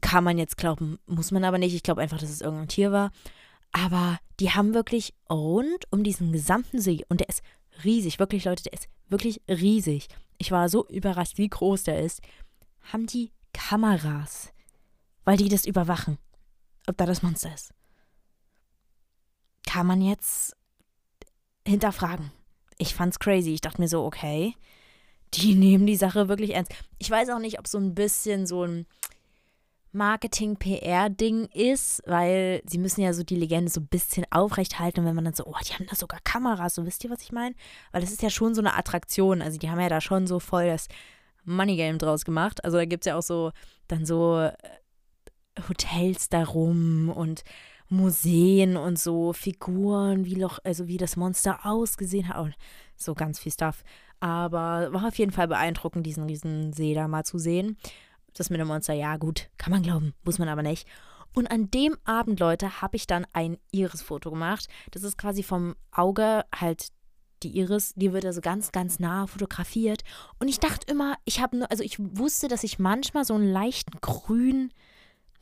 Kann 0.00 0.24
man 0.24 0.38
jetzt 0.38 0.56
glauben, 0.56 0.98
muss 1.06 1.30
man 1.30 1.44
aber 1.44 1.58
nicht. 1.58 1.74
Ich 1.74 1.82
glaube 1.82 2.00
einfach, 2.00 2.18
dass 2.18 2.30
es 2.30 2.40
irgendein 2.40 2.68
Tier 2.68 2.90
war. 2.90 3.12
Aber 3.72 4.18
die 4.40 4.50
haben 4.50 4.72
wirklich 4.72 5.14
rund 5.30 5.84
um 5.90 6.04
diesen 6.04 6.32
gesamten 6.32 6.80
See, 6.80 7.04
und 7.08 7.20
der 7.20 7.28
ist 7.28 7.42
riesig, 7.82 8.18
wirklich 8.18 8.44
Leute, 8.44 8.62
der 8.62 8.72
ist 8.72 8.88
wirklich 9.08 9.42
riesig. 9.48 10.08
ich 10.38 10.50
war 10.50 10.68
so 10.68 10.86
überrascht, 10.88 11.38
wie 11.38 11.48
groß 11.48 11.84
der 11.84 12.00
ist, 12.00 12.20
haben 12.92 13.06
die 13.06 13.32
Kameras, 13.54 14.52
weil 15.24 15.38
die 15.38 15.48
das 15.48 15.64
überwachen, 15.64 16.18
ob 16.86 16.98
da 16.98 17.06
das 17.06 17.22
Monster 17.22 17.54
ist. 17.54 17.72
Kann 19.66 19.86
man 19.86 20.02
jetzt 20.02 20.54
hinterfragen. 21.66 22.30
Ich 22.76 22.94
fand's 22.94 23.18
crazy. 23.18 23.54
Ich 23.54 23.62
dachte 23.62 23.80
mir 23.80 23.88
so, 23.88 24.04
okay, 24.04 24.54
die 25.32 25.54
nehmen 25.54 25.86
die 25.86 25.96
Sache 25.96 26.28
wirklich 26.28 26.54
ernst. 26.54 26.72
Ich 26.98 27.10
weiß 27.10 27.30
auch 27.30 27.38
nicht, 27.38 27.58
ob 27.58 27.66
so 27.66 27.78
ein 27.78 27.94
bisschen 27.94 28.46
so 28.46 28.64
ein 28.64 28.86
Marketing-PR-Ding 29.92 31.46
ist, 31.46 32.02
weil 32.04 32.62
sie 32.66 32.78
müssen 32.78 33.00
ja 33.00 33.12
so 33.12 33.22
die 33.22 33.36
Legende 33.36 33.70
so 33.70 33.80
ein 33.80 33.86
bisschen 33.86 34.26
aufrechthalten. 34.30 35.00
Und 35.00 35.06
wenn 35.06 35.14
man 35.14 35.24
dann 35.24 35.34
so, 35.34 35.46
oh, 35.46 35.56
die 35.66 35.72
haben 35.72 35.86
da 35.86 35.94
sogar 35.94 36.20
Kameras, 36.24 36.74
so 36.74 36.84
wisst 36.84 37.04
ihr, 37.04 37.10
was 37.10 37.22
ich 37.22 37.32
meine? 37.32 37.54
Weil 37.92 38.00
das 38.00 38.10
ist 38.10 38.22
ja 38.22 38.30
schon 38.30 38.54
so 38.54 38.60
eine 38.60 38.74
Attraktion. 38.76 39.40
Also 39.40 39.58
die 39.58 39.70
haben 39.70 39.80
ja 39.80 39.88
da 39.88 40.00
schon 40.00 40.26
so 40.26 40.40
voll 40.40 40.66
das 40.66 40.88
Money 41.44 41.76
Game 41.76 41.98
draus 41.98 42.24
gemacht. 42.24 42.64
Also 42.64 42.76
da 42.76 42.84
gibt 42.84 43.04
es 43.04 43.10
ja 43.10 43.16
auch 43.16 43.22
so 43.22 43.52
dann 43.88 44.06
so 44.06 44.38
äh, 44.38 44.52
Hotels 45.68 46.28
darum 46.28 47.10
und 47.10 47.42
Museen 47.88 48.76
und 48.76 48.98
so 48.98 49.32
Figuren, 49.32 50.24
wie 50.24 50.36
noch, 50.36 50.58
also 50.64 50.88
wie 50.88 50.96
das 50.96 51.16
Monster 51.16 51.60
ausgesehen 51.64 52.28
hat. 52.28 52.38
Und 52.38 52.54
so 52.96 53.14
ganz 53.14 53.38
viel 53.38 53.52
Stuff. 53.52 53.82
Aber 54.20 54.92
war 54.92 55.08
auf 55.08 55.18
jeden 55.18 55.32
Fall 55.32 55.48
beeindruckend, 55.48 56.06
diesen 56.06 56.24
riesen 56.24 56.72
See 56.72 56.94
da 56.94 57.08
mal 57.08 57.24
zu 57.24 57.38
sehen. 57.38 57.76
Das 58.32 58.50
mit 58.50 58.58
dem 58.58 58.68
Monster, 58.68 58.94
ja 58.94 59.16
gut, 59.16 59.48
kann 59.58 59.70
man 59.70 59.82
glauben, 59.82 60.14
muss 60.24 60.38
man 60.38 60.48
aber 60.48 60.62
nicht. 60.62 60.88
Und 61.34 61.50
an 61.50 61.70
dem 61.70 61.96
Abend, 62.04 62.40
Leute, 62.40 62.80
habe 62.80 62.96
ich 62.96 63.06
dann 63.06 63.26
ein 63.32 63.58
Iris-Foto 63.72 64.30
gemacht. 64.30 64.68
Das 64.92 65.02
ist 65.02 65.18
quasi 65.18 65.42
vom 65.42 65.74
Auge 65.90 66.44
halt 66.54 66.88
die 67.44 67.56
Iris, 67.56 67.94
die 67.94 68.12
wird 68.12 68.24
also 68.24 68.40
ganz, 68.40 68.72
ganz 68.72 68.98
nah 68.98 69.26
fotografiert. 69.26 70.02
Und 70.38 70.48
ich 70.48 70.58
dachte 70.58 70.90
immer, 70.90 71.16
ich 71.24 71.40
habe 71.40 71.56
nur, 71.56 71.70
also 71.70 71.82
ich 71.82 71.98
wusste, 71.98 72.48
dass 72.48 72.64
ich 72.64 72.78
manchmal 72.78 73.24
so 73.24 73.34
einen 73.34 73.50
leichten 73.50 73.98
grün, 74.00 74.72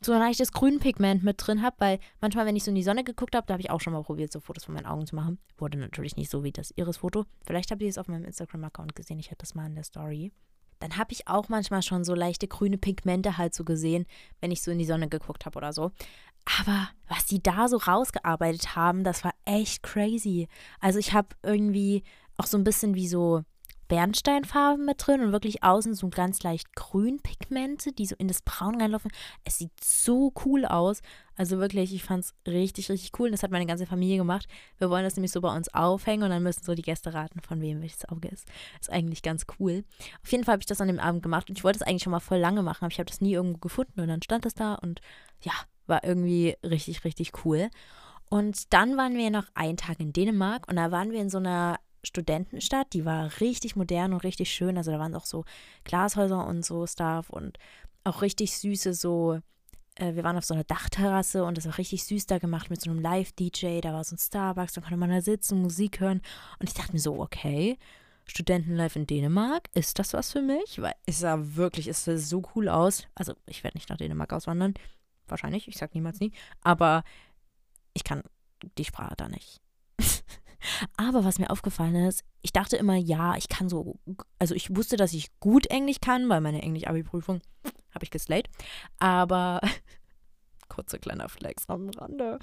so 0.01 0.11
ein 0.11 0.19
leichtes 0.19 0.51
Grünpigment 0.51 1.23
mit 1.23 1.37
drin 1.39 1.61
habe, 1.61 1.75
weil 1.79 1.99
manchmal, 2.19 2.45
wenn 2.45 2.55
ich 2.55 2.63
so 2.63 2.71
in 2.71 2.75
die 2.75 2.83
Sonne 2.83 3.03
geguckt 3.03 3.35
habe, 3.35 3.47
da 3.47 3.53
habe 3.53 3.61
ich 3.61 3.71
auch 3.71 3.81
schon 3.81 3.93
mal 3.93 4.03
probiert, 4.03 4.31
so 4.31 4.39
Fotos 4.39 4.65
von 4.65 4.75
meinen 4.75 4.85
Augen 4.85 5.07
zu 5.07 5.15
machen. 5.15 5.39
Wurde 5.57 5.77
natürlich 5.77 6.17
nicht 6.17 6.29
so 6.29 6.43
wie 6.43 6.51
das 6.51 6.71
Iris-Foto. 6.75 7.25
Vielleicht 7.45 7.71
habt 7.71 7.81
ihr 7.81 7.89
es 7.89 7.97
auf 7.97 8.07
meinem 8.07 8.25
Instagram-Account 8.25 8.95
gesehen. 8.95 9.19
Ich 9.19 9.27
hatte 9.27 9.39
das 9.39 9.55
mal 9.55 9.65
in 9.65 9.75
der 9.75 9.85
Story. 9.85 10.31
Dann 10.83 10.97
habe 10.97 11.13
ich 11.13 11.29
auch 11.29 11.47
manchmal 11.47 11.81
schon 11.81 12.03
so 12.03 12.13
leichte 12.13 12.45
grüne 12.45 12.77
Pigmente 12.77 13.37
halt 13.37 13.55
so 13.55 13.63
gesehen, 13.63 14.05
wenn 14.41 14.51
ich 14.51 14.61
so 14.61 14.69
in 14.69 14.79
die 14.79 14.85
Sonne 14.85 15.07
geguckt 15.07 15.45
habe 15.45 15.55
oder 15.57 15.71
so. 15.71 15.91
Aber 16.59 16.89
was 17.07 17.25
die 17.25 17.41
da 17.41 17.69
so 17.69 17.77
rausgearbeitet 17.77 18.75
haben, 18.75 19.05
das 19.05 19.23
war 19.23 19.33
echt 19.45 19.81
crazy. 19.81 20.49
Also 20.81 20.99
ich 20.99 21.13
habe 21.13 21.29
irgendwie 21.41 22.03
auch 22.35 22.47
so 22.47 22.57
ein 22.57 22.65
bisschen 22.65 22.95
wie 22.95 23.07
so 23.07 23.45
Bernsteinfarben 23.87 24.85
mit 24.85 25.05
drin 25.05 25.21
und 25.21 25.31
wirklich 25.31 25.63
außen 25.63 25.93
so 25.93 26.09
ganz 26.09 26.43
leicht 26.43 26.75
grün 26.75 27.19
Pigmente, 27.21 27.91
die 27.91 28.05
so 28.05 28.15
in 28.17 28.27
das 28.27 28.41
Braun 28.41 28.79
reinlaufen. 28.79 29.11
Es 29.43 29.57
sieht 29.57 29.71
so 29.83 30.33
cool 30.45 30.65
aus. 30.65 31.01
Also 31.35 31.57
wirklich, 31.57 31.93
ich 31.93 32.03
fand 32.03 32.23
es 32.23 32.35
richtig, 32.47 32.89
richtig 32.89 33.11
cool. 33.19 33.27
Und 33.27 33.31
das 33.33 33.43
hat 33.43 33.51
meine 33.51 33.65
ganze 33.65 33.85
Familie 33.85 34.17
gemacht. 34.17 34.47
Wir 34.77 34.89
wollen 34.89 35.03
das 35.03 35.15
nämlich 35.15 35.31
so 35.31 35.41
bei 35.41 35.55
uns 35.55 35.73
aufhängen 35.73 36.23
und 36.23 36.29
dann 36.29 36.43
müssen 36.43 36.63
so 36.63 36.75
die 36.75 36.81
Gäste 36.81 37.13
raten, 37.13 37.39
von 37.41 37.59
wem 37.61 37.81
welches 37.81 38.07
Auge 38.09 38.27
ist. 38.27 38.47
Ist 38.79 38.91
eigentlich 38.91 39.21
ganz 39.21 39.45
cool. 39.59 39.83
Auf 40.23 40.31
jeden 40.31 40.43
Fall 40.43 40.53
habe 40.53 40.61
ich 40.61 40.67
das 40.67 40.81
an 40.81 40.87
dem 40.87 40.99
Abend 40.99 41.23
gemacht 41.23 41.49
und 41.49 41.57
ich 41.57 41.63
wollte 41.63 41.79
es 41.79 41.81
eigentlich 41.81 42.03
schon 42.03 42.11
mal 42.11 42.19
voll 42.19 42.37
lange 42.37 42.61
machen, 42.61 42.85
aber 42.85 42.91
ich 42.91 42.99
habe 42.99 43.09
das 43.09 43.21
nie 43.21 43.33
irgendwo 43.33 43.57
gefunden 43.57 43.99
und 43.99 44.07
dann 44.07 44.21
stand 44.21 44.45
das 44.45 44.53
da 44.53 44.75
und 44.75 45.01
ja, 45.41 45.53
war 45.87 46.03
irgendwie 46.03 46.55
richtig, 46.63 47.03
richtig 47.03 47.45
cool. 47.45 47.69
Und 48.29 48.73
dann 48.73 48.97
waren 48.97 49.15
wir 49.15 49.29
noch 49.29 49.45
einen 49.53 49.77
Tag 49.77 49.99
in 49.99 50.13
Dänemark 50.13 50.67
und 50.67 50.77
da 50.77 50.91
waren 50.91 51.11
wir 51.11 51.21
in 51.21 51.29
so 51.29 51.37
einer 51.37 51.79
Studentenstadt, 52.03 52.93
die 52.93 53.05
war 53.05 53.39
richtig 53.39 53.75
modern 53.75 54.13
und 54.13 54.23
richtig 54.23 54.51
schön. 54.51 54.77
Also 54.77 54.91
da 54.91 54.99
waren 54.99 55.15
auch 55.15 55.25
so 55.25 55.45
Glashäuser 55.83 56.45
und 56.45 56.65
so 56.65 56.85
Stuff 56.85 57.29
und 57.29 57.57
auch 58.03 58.21
richtig 58.21 58.57
süße 58.57 58.93
so. 58.93 59.39
Äh, 59.95 60.15
wir 60.15 60.23
waren 60.23 60.37
auf 60.37 60.45
so 60.45 60.53
einer 60.53 60.63
Dachterrasse 60.63 61.43
und 61.43 61.57
das 61.57 61.65
war 61.65 61.77
richtig 61.77 62.03
süß 62.03 62.25
da 62.25 62.39
gemacht 62.39 62.69
mit 62.69 62.81
so 62.81 62.89
einem 62.89 62.99
Live-DJ. 62.99 63.81
Da 63.81 63.93
war 63.93 64.03
so 64.03 64.15
ein 64.15 64.19
Starbucks, 64.19 64.73
da 64.73 64.81
konnte 64.81 64.97
man 64.97 65.09
da 65.09 65.21
sitzen, 65.21 65.61
Musik 65.61 65.99
hören. 65.99 66.21
Und 66.59 66.69
ich 66.69 66.75
dachte 66.75 66.93
mir 66.93 66.99
so, 66.99 67.21
okay, 67.21 67.77
Studentenlife 68.25 68.97
in 68.97 69.07
Dänemark, 69.07 69.69
ist 69.73 69.99
das 69.99 70.13
was 70.13 70.31
für 70.31 70.41
mich? 70.41 70.81
Weil 70.81 70.93
es 71.05 71.19
sah 71.19 71.37
wirklich, 71.55 71.87
es 71.87 72.05
sah 72.05 72.17
so 72.17 72.43
cool 72.55 72.69
aus. 72.69 73.07
Also 73.15 73.33
ich 73.45 73.63
werde 73.63 73.77
nicht 73.77 73.89
nach 73.89 73.97
Dänemark 73.97 74.33
auswandern. 74.33 74.73
Wahrscheinlich, 75.27 75.67
ich 75.67 75.77
sag 75.77 75.93
niemals 75.93 76.19
nie. 76.19 76.31
Aber 76.61 77.03
ich 77.93 78.03
kann 78.03 78.23
die 78.77 78.85
Sprache 78.85 79.15
da 79.15 79.27
nicht. 79.27 79.61
Aber 80.97 81.23
was 81.23 81.39
mir 81.39 81.49
aufgefallen 81.49 81.95
ist, 81.95 82.23
ich 82.41 82.53
dachte 82.53 82.77
immer, 82.77 82.95
ja, 82.95 83.35
ich 83.35 83.49
kann 83.49 83.69
so, 83.69 83.99
also 84.39 84.55
ich 84.55 84.75
wusste, 84.75 84.97
dass 84.97 85.13
ich 85.13 85.37
gut 85.39 85.67
Englisch 85.67 85.99
kann, 86.01 86.29
weil 86.29 86.41
meine 86.41 86.61
Englisch-Abi-Prüfung 86.61 87.41
habe 87.93 88.03
ich 88.03 88.11
geslayed. 88.11 88.49
Aber, 88.99 89.61
kurzer 90.69 90.99
kleiner 90.99 91.29
Flex 91.29 91.63
am 91.67 91.89
Rande. 91.89 92.39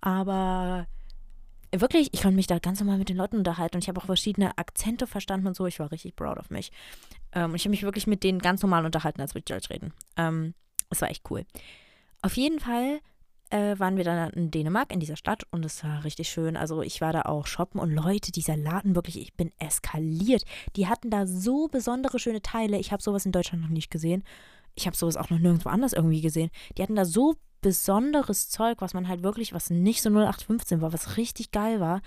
Aber 0.00 0.86
wirklich, 1.74 2.10
ich 2.12 2.22
konnte 2.22 2.36
mich 2.36 2.46
da 2.46 2.58
ganz 2.58 2.80
normal 2.80 2.98
mit 2.98 3.08
den 3.08 3.16
Leuten 3.16 3.36
unterhalten 3.36 3.76
und 3.76 3.84
ich 3.84 3.88
habe 3.88 4.00
auch 4.00 4.06
verschiedene 4.06 4.56
Akzente 4.58 5.06
verstanden 5.06 5.46
und 5.46 5.56
so. 5.56 5.66
Ich 5.66 5.78
war 5.78 5.90
richtig 5.92 6.16
proud 6.16 6.38
of 6.38 6.50
mich. 6.50 6.70
Ähm, 7.32 7.50
und 7.50 7.56
ich 7.56 7.62
habe 7.62 7.70
mich 7.70 7.82
wirklich 7.82 8.06
mit 8.06 8.22
denen 8.22 8.38
ganz 8.38 8.62
normal 8.62 8.84
unterhalten, 8.84 9.20
als 9.20 9.34
ich 9.34 9.44
Deutsch 9.44 9.70
reden. 9.70 9.92
Ähm, 10.16 10.54
es 10.90 11.00
war 11.00 11.10
echt 11.10 11.28
cool. 11.30 11.44
Auf 12.22 12.36
jeden 12.36 12.60
Fall 12.60 13.00
äh, 13.50 13.78
waren 13.78 13.96
wir 13.96 14.04
dann 14.04 14.30
in 14.30 14.50
Dänemark, 14.50 14.92
in 14.92 15.00
dieser 15.00 15.16
Stadt 15.16 15.44
und 15.50 15.64
es 15.64 15.82
war 15.84 16.04
richtig 16.04 16.28
schön. 16.28 16.56
Also 16.56 16.82
ich 16.82 17.00
war 17.00 17.12
da 17.12 17.22
auch 17.22 17.46
shoppen 17.46 17.80
und 17.80 17.90
Leute, 17.90 18.32
dieser 18.32 18.56
Laden 18.56 18.94
wirklich, 18.94 19.20
ich 19.20 19.34
bin 19.34 19.52
eskaliert. 19.58 20.44
Die 20.76 20.88
hatten 20.88 21.10
da 21.10 21.26
so 21.26 21.68
besondere 21.68 22.18
schöne 22.18 22.42
Teile. 22.42 22.78
Ich 22.78 22.92
habe 22.92 23.02
sowas 23.02 23.26
in 23.26 23.32
Deutschland 23.32 23.62
noch 23.62 23.70
nicht 23.70 23.90
gesehen. 23.90 24.24
Ich 24.74 24.86
habe 24.86 24.96
sowas 24.96 25.16
auch 25.16 25.30
noch 25.30 25.38
nirgendwo 25.38 25.68
anders 25.68 25.92
irgendwie 25.92 26.20
gesehen. 26.20 26.50
Die 26.76 26.82
hatten 26.82 26.96
da 26.96 27.04
so 27.04 27.36
besonderes 27.62 28.48
Zeug, 28.48 28.80
was 28.80 28.94
man 28.94 29.08
halt 29.08 29.22
wirklich, 29.22 29.52
was 29.52 29.70
nicht 29.70 30.02
so 30.02 30.10
0815 30.10 30.80
war, 30.80 30.92
was 30.92 31.16
richtig 31.16 31.50
geil 31.50 31.80
war. 31.80 32.02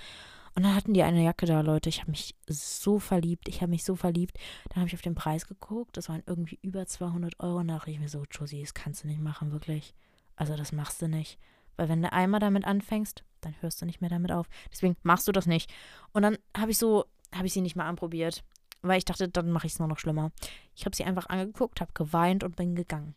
Und 0.56 0.64
dann 0.64 0.76
hatten 0.76 0.94
die 0.94 1.04
eine 1.04 1.24
Jacke 1.24 1.46
da, 1.46 1.62
Leute. 1.62 1.90
Ich 1.90 2.02
habe 2.02 2.12
mich 2.12 2.36
so 2.48 3.00
verliebt. 3.00 3.48
Ich 3.48 3.62
habe 3.62 3.70
mich 3.70 3.84
so 3.84 3.96
verliebt. 3.96 4.38
Dann 4.70 4.78
habe 4.78 4.88
ich 4.88 4.94
auf 4.94 5.02
den 5.02 5.16
Preis 5.16 5.48
geguckt. 5.48 5.96
Das 5.96 6.10
waren 6.10 6.24
irgendwie 6.26 6.60
über 6.62 6.86
200 6.86 7.40
Euro. 7.40 7.60
Und 7.60 7.70
da 7.70 7.76
dachte 7.76 7.92
ich 7.92 8.00
mir 8.00 8.10
so, 8.10 8.26
Josie, 8.30 8.62
das 8.62 8.74
kannst 8.74 9.04
du 9.04 9.08
nicht 9.08 9.22
machen, 9.22 9.52
wirklich. 9.52 9.94
Also 10.40 10.56
das 10.56 10.72
machst 10.72 11.02
du 11.02 11.08
nicht. 11.08 11.38
Weil 11.76 11.90
wenn 11.90 12.02
du 12.02 12.12
einmal 12.12 12.40
damit 12.40 12.66
anfängst, 12.66 13.24
dann 13.42 13.54
hörst 13.60 13.82
du 13.82 13.86
nicht 13.86 14.02
mehr 14.02 14.10
damit 14.10 14.32
auf. 14.32 14.48
Deswegen 14.72 14.96
machst 15.04 15.28
du 15.28 15.32
das 15.32 15.46
nicht. 15.46 15.72
Und 16.14 16.24
dann 16.24 16.38
habe 16.58 16.72
ich 16.72 16.78
so, 16.78 17.06
habe 17.36 17.46
ich 17.46 17.54
sie 17.54 17.62
nicht 17.62 17.76
mal 17.76 17.88
anprobiert. 17.88 18.44
Weil 18.82 18.98
ich 18.98 19.06
dachte, 19.06 19.28
dann 19.28 19.52
mache 19.52 19.68
ich 19.68 19.74
es 19.74 19.80
nur 19.80 19.90
noch 19.90 20.00
schlimmer. 20.00 20.32
Ich 20.76 20.86
habe 20.86 20.96
sie 20.96 21.04
einfach 21.04 21.28
angeguckt, 21.28 21.82
habe 21.82 21.92
geweint 21.94 22.46
und 22.46 22.56
bin 22.56 22.76
gegangen. 22.76 23.16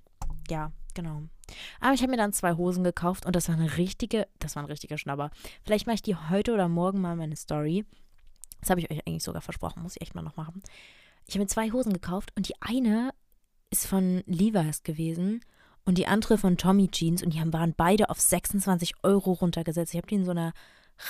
Ja, 0.51 0.73
genau. 0.95 1.23
Aber 1.81 1.95
ich 1.95 2.03
habe 2.03 2.11
mir 2.11 2.17
dann 2.17 2.33
zwei 2.33 2.55
Hosen 2.55 2.83
gekauft 2.83 3.25
und 3.25 3.37
das 3.37 3.49
war 3.49 3.55
eine 3.55 3.77
richtige, 3.77 4.27
das 4.41 4.57
war 4.57 4.65
ein 4.65 4.69
richtiger 4.69 4.99
Schnabber. 4.99 5.31
Vielleicht 5.65 5.87
mache 5.87 5.95
ich 5.95 6.03
die 6.03 6.17
heute 6.17 6.53
oder 6.53 6.69
morgen 6.69 7.01
mal 7.01 7.15
meine 7.15 7.37
Story. 7.37 7.85
Das 8.61 8.71
habe 8.71 8.81
ich 8.81 8.91
euch 8.91 9.07
eigentlich 9.07 9.23
sogar 9.23 9.43
versprochen, 9.43 9.83
muss 9.83 9.95
ich 9.95 10.03
echt 10.03 10.17
mal 10.17 10.23
noch 10.23 10.37
machen. 10.37 10.63
Ich 11.29 11.35
habe 11.35 11.45
mir 11.45 11.49
zwei 11.49 11.71
Hosen 11.71 11.93
gekauft 11.93 12.33
und 12.35 12.49
die 12.49 12.61
eine 12.61 13.15
ist 13.71 13.87
von 13.87 14.25
Levi's 14.27 14.83
gewesen 14.83 15.45
und 15.85 15.99
die 15.99 16.07
andere 16.07 16.39
von 16.39 16.57
Tommy 16.57 16.89
Jeans 16.89 17.23
und 17.23 17.35
die 17.35 17.53
waren 17.53 17.75
beide 17.77 18.11
auf 18.11 18.21
26 18.21 18.95
Euro 19.03 19.33
runtergesetzt. 19.33 19.95
Ich 19.95 19.99
habe 19.99 20.07
die 20.07 20.17
in 20.17 20.25
so 20.25 20.31
einer 20.31 20.53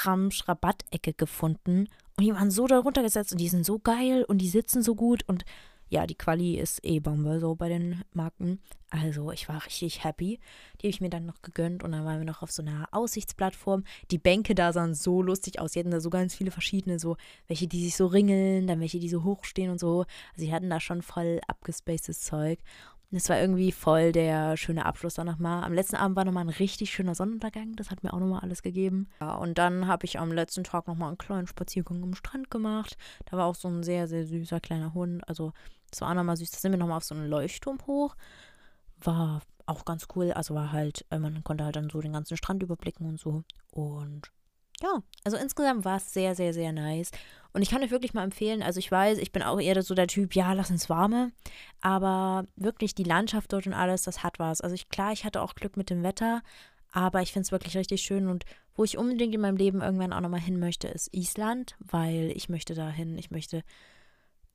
Ramsch-Rabattecke 0.04 1.12
gefunden 1.12 1.88
und 2.16 2.24
die 2.24 2.32
waren 2.32 2.50
so 2.50 2.66
da 2.66 2.78
runtergesetzt 2.78 3.32
und 3.32 3.40
die 3.40 3.48
sind 3.48 3.66
so 3.66 3.78
geil 3.78 4.24
und 4.24 4.38
die 4.38 4.48
sitzen 4.48 4.82
so 4.82 4.94
gut 4.94 5.22
und 5.28 5.44
ja, 5.92 6.06
die 6.06 6.14
Quali 6.14 6.58
ist 6.58 6.82
eh 6.86 7.00
Bombe 7.00 7.38
so 7.38 7.54
bei 7.54 7.68
den 7.68 8.02
Marken. 8.14 8.62
Also 8.88 9.30
ich 9.30 9.46
war 9.50 9.62
richtig 9.66 10.04
happy. 10.04 10.40
Die 10.80 10.86
habe 10.86 10.88
ich 10.88 11.02
mir 11.02 11.10
dann 11.10 11.26
noch 11.26 11.42
gegönnt 11.42 11.84
und 11.84 11.92
dann 11.92 12.06
waren 12.06 12.18
wir 12.18 12.24
noch 12.24 12.40
auf 12.40 12.50
so 12.50 12.62
einer 12.62 12.88
Aussichtsplattform. 12.92 13.84
Die 14.10 14.16
Bänke 14.16 14.54
da 14.54 14.72
sahen 14.72 14.94
so 14.94 15.20
lustig 15.20 15.60
aus. 15.60 15.72
Die 15.72 15.80
hatten 15.80 15.90
da 15.90 16.00
so 16.00 16.08
ganz 16.08 16.34
viele 16.34 16.50
verschiedene, 16.50 16.98
so 16.98 17.18
welche, 17.46 17.68
die 17.68 17.84
sich 17.84 17.94
so 17.94 18.06
ringeln, 18.06 18.66
dann 18.66 18.80
welche, 18.80 19.00
die 19.00 19.10
so 19.10 19.22
hochstehen 19.22 19.70
und 19.70 19.78
so. 19.78 20.06
Also 20.32 20.46
die 20.46 20.52
hatten 20.54 20.70
da 20.70 20.80
schon 20.80 21.02
voll 21.02 21.40
abgespacedes 21.46 22.22
Zeug. 22.22 22.58
Das 23.14 23.28
war 23.28 23.38
irgendwie 23.38 23.72
voll 23.72 24.10
der 24.10 24.56
schöne 24.56 24.86
Abschluss 24.86 25.14
dann 25.14 25.26
nochmal. 25.26 25.64
Am 25.64 25.74
letzten 25.74 25.96
Abend 25.96 26.16
war 26.16 26.24
nochmal 26.24 26.44
ein 26.44 26.48
richtig 26.48 26.90
schöner 26.90 27.14
Sonnenuntergang. 27.14 27.76
Das 27.76 27.90
hat 27.90 28.02
mir 28.02 28.14
auch 28.14 28.18
nochmal 28.18 28.40
alles 28.40 28.62
gegeben. 28.62 29.06
Ja, 29.20 29.34
und 29.34 29.58
dann 29.58 29.86
habe 29.86 30.06
ich 30.06 30.18
am 30.18 30.32
letzten 30.32 30.64
Tag 30.64 30.86
nochmal 30.86 31.08
einen 31.08 31.18
kleinen 31.18 31.46
Spaziergang 31.46 32.02
am 32.02 32.14
Strand 32.14 32.50
gemacht. 32.50 32.96
Da 33.26 33.36
war 33.36 33.44
auch 33.44 33.54
so 33.54 33.68
ein 33.68 33.82
sehr, 33.82 34.08
sehr 34.08 34.26
süßer 34.26 34.60
kleiner 34.60 34.94
Hund. 34.94 35.28
Also, 35.28 35.52
das 35.90 36.00
war 36.00 36.08
auch 36.08 36.14
nochmal 36.14 36.38
süß. 36.38 36.52
Da 36.52 36.58
sind 36.58 36.72
wir 36.72 36.78
nochmal 36.78 36.96
auf 36.96 37.04
so 37.04 37.14
einen 37.14 37.28
Leuchtturm 37.28 37.78
hoch. 37.86 38.16
War 38.98 39.42
auch 39.66 39.84
ganz 39.84 40.08
cool. 40.16 40.32
Also 40.32 40.54
war 40.54 40.72
halt, 40.72 41.04
äh, 41.10 41.18
man 41.18 41.44
konnte 41.44 41.64
halt 41.64 41.76
dann 41.76 41.90
so 41.90 42.00
den 42.00 42.14
ganzen 42.14 42.38
Strand 42.38 42.62
überblicken 42.62 43.06
und 43.06 43.20
so. 43.20 43.44
Und 43.72 44.32
ja, 44.82 45.02
also 45.24 45.36
insgesamt 45.36 45.84
war 45.84 45.96
es 45.96 46.12
sehr, 46.12 46.34
sehr, 46.34 46.52
sehr 46.52 46.72
nice. 46.72 47.10
Und 47.52 47.62
ich 47.62 47.70
kann 47.70 47.82
euch 47.82 47.90
wirklich 47.90 48.14
mal 48.14 48.24
empfehlen, 48.24 48.62
also 48.62 48.78
ich 48.78 48.90
weiß, 48.90 49.18
ich 49.18 49.30
bin 49.30 49.42
auch 49.42 49.60
eher 49.60 49.82
so 49.82 49.94
der 49.94 50.06
Typ, 50.06 50.34
ja, 50.34 50.52
lass 50.54 50.70
uns 50.70 50.88
warme. 50.88 51.32
Aber 51.80 52.46
wirklich 52.56 52.94
die 52.94 53.04
Landschaft 53.04 53.52
dort 53.52 53.66
und 53.66 53.74
alles, 53.74 54.02
das 54.02 54.22
hat 54.22 54.38
was. 54.38 54.60
Also 54.60 54.74
ich, 54.74 54.88
klar, 54.88 55.12
ich 55.12 55.24
hatte 55.24 55.42
auch 55.42 55.54
Glück 55.54 55.76
mit 55.76 55.90
dem 55.90 56.02
Wetter, 56.02 56.42
aber 56.92 57.20
ich 57.20 57.32
finde 57.32 57.44
es 57.44 57.52
wirklich 57.52 57.76
richtig 57.76 58.02
schön. 58.02 58.26
Und 58.26 58.44
wo 58.74 58.84
ich 58.84 58.96
unbedingt 58.96 59.34
in 59.34 59.40
meinem 59.40 59.56
Leben 59.56 59.82
irgendwann 59.82 60.12
auch 60.12 60.20
nochmal 60.20 60.40
hin 60.40 60.58
möchte, 60.58 60.88
ist 60.88 61.14
Island, 61.14 61.76
weil 61.78 62.32
ich 62.34 62.48
möchte 62.48 62.74
da 62.74 62.88
hin. 62.88 63.18
Ich 63.18 63.30
möchte 63.30 63.62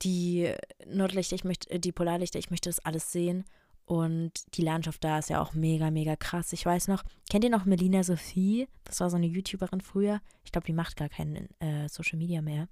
die 0.01 0.51
Nordlichter, 0.87 1.35
ich 1.35 1.43
möchte, 1.43 1.69
äh, 1.69 1.79
die 1.79 1.91
Polarlichter, 1.91 2.39
ich 2.39 2.49
möchte 2.49 2.69
das 2.69 2.79
alles 2.79 3.11
sehen. 3.11 3.45
Und 3.87 4.57
die 4.57 4.63
Landschaft 4.63 5.01
da 5.05 5.17
ist 5.17 5.29
ja 5.29 5.41
auch 5.41 5.53
mega, 5.53 5.89
mega 5.91 6.17
krass. 6.17 6.51
Ich 6.51 6.65
weiß 6.65 6.89
noch, 6.89 7.03
kennt 7.29 7.45
ihr 7.45 7.49
noch 7.49 7.63
Melina 7.63 8.03
Sophie? 8.03 8.67
Das 8.83 8.99
war 8.99 9.09
so 9.09 9.15
eine 9.15 9.27
YouTuberin 9.27 9.79
früher. 9.79 10.19
Ich 10.43 10.51
glaube, 10.51 10.67
die 10.67 10.73
macht 10.73 10.97
gar 10.97 11.07
kein 11.07 11.47
äh, 11.61 11.87
Social 11.87 12.19
Media 12.19 12.41
mehr. 12.41 12.67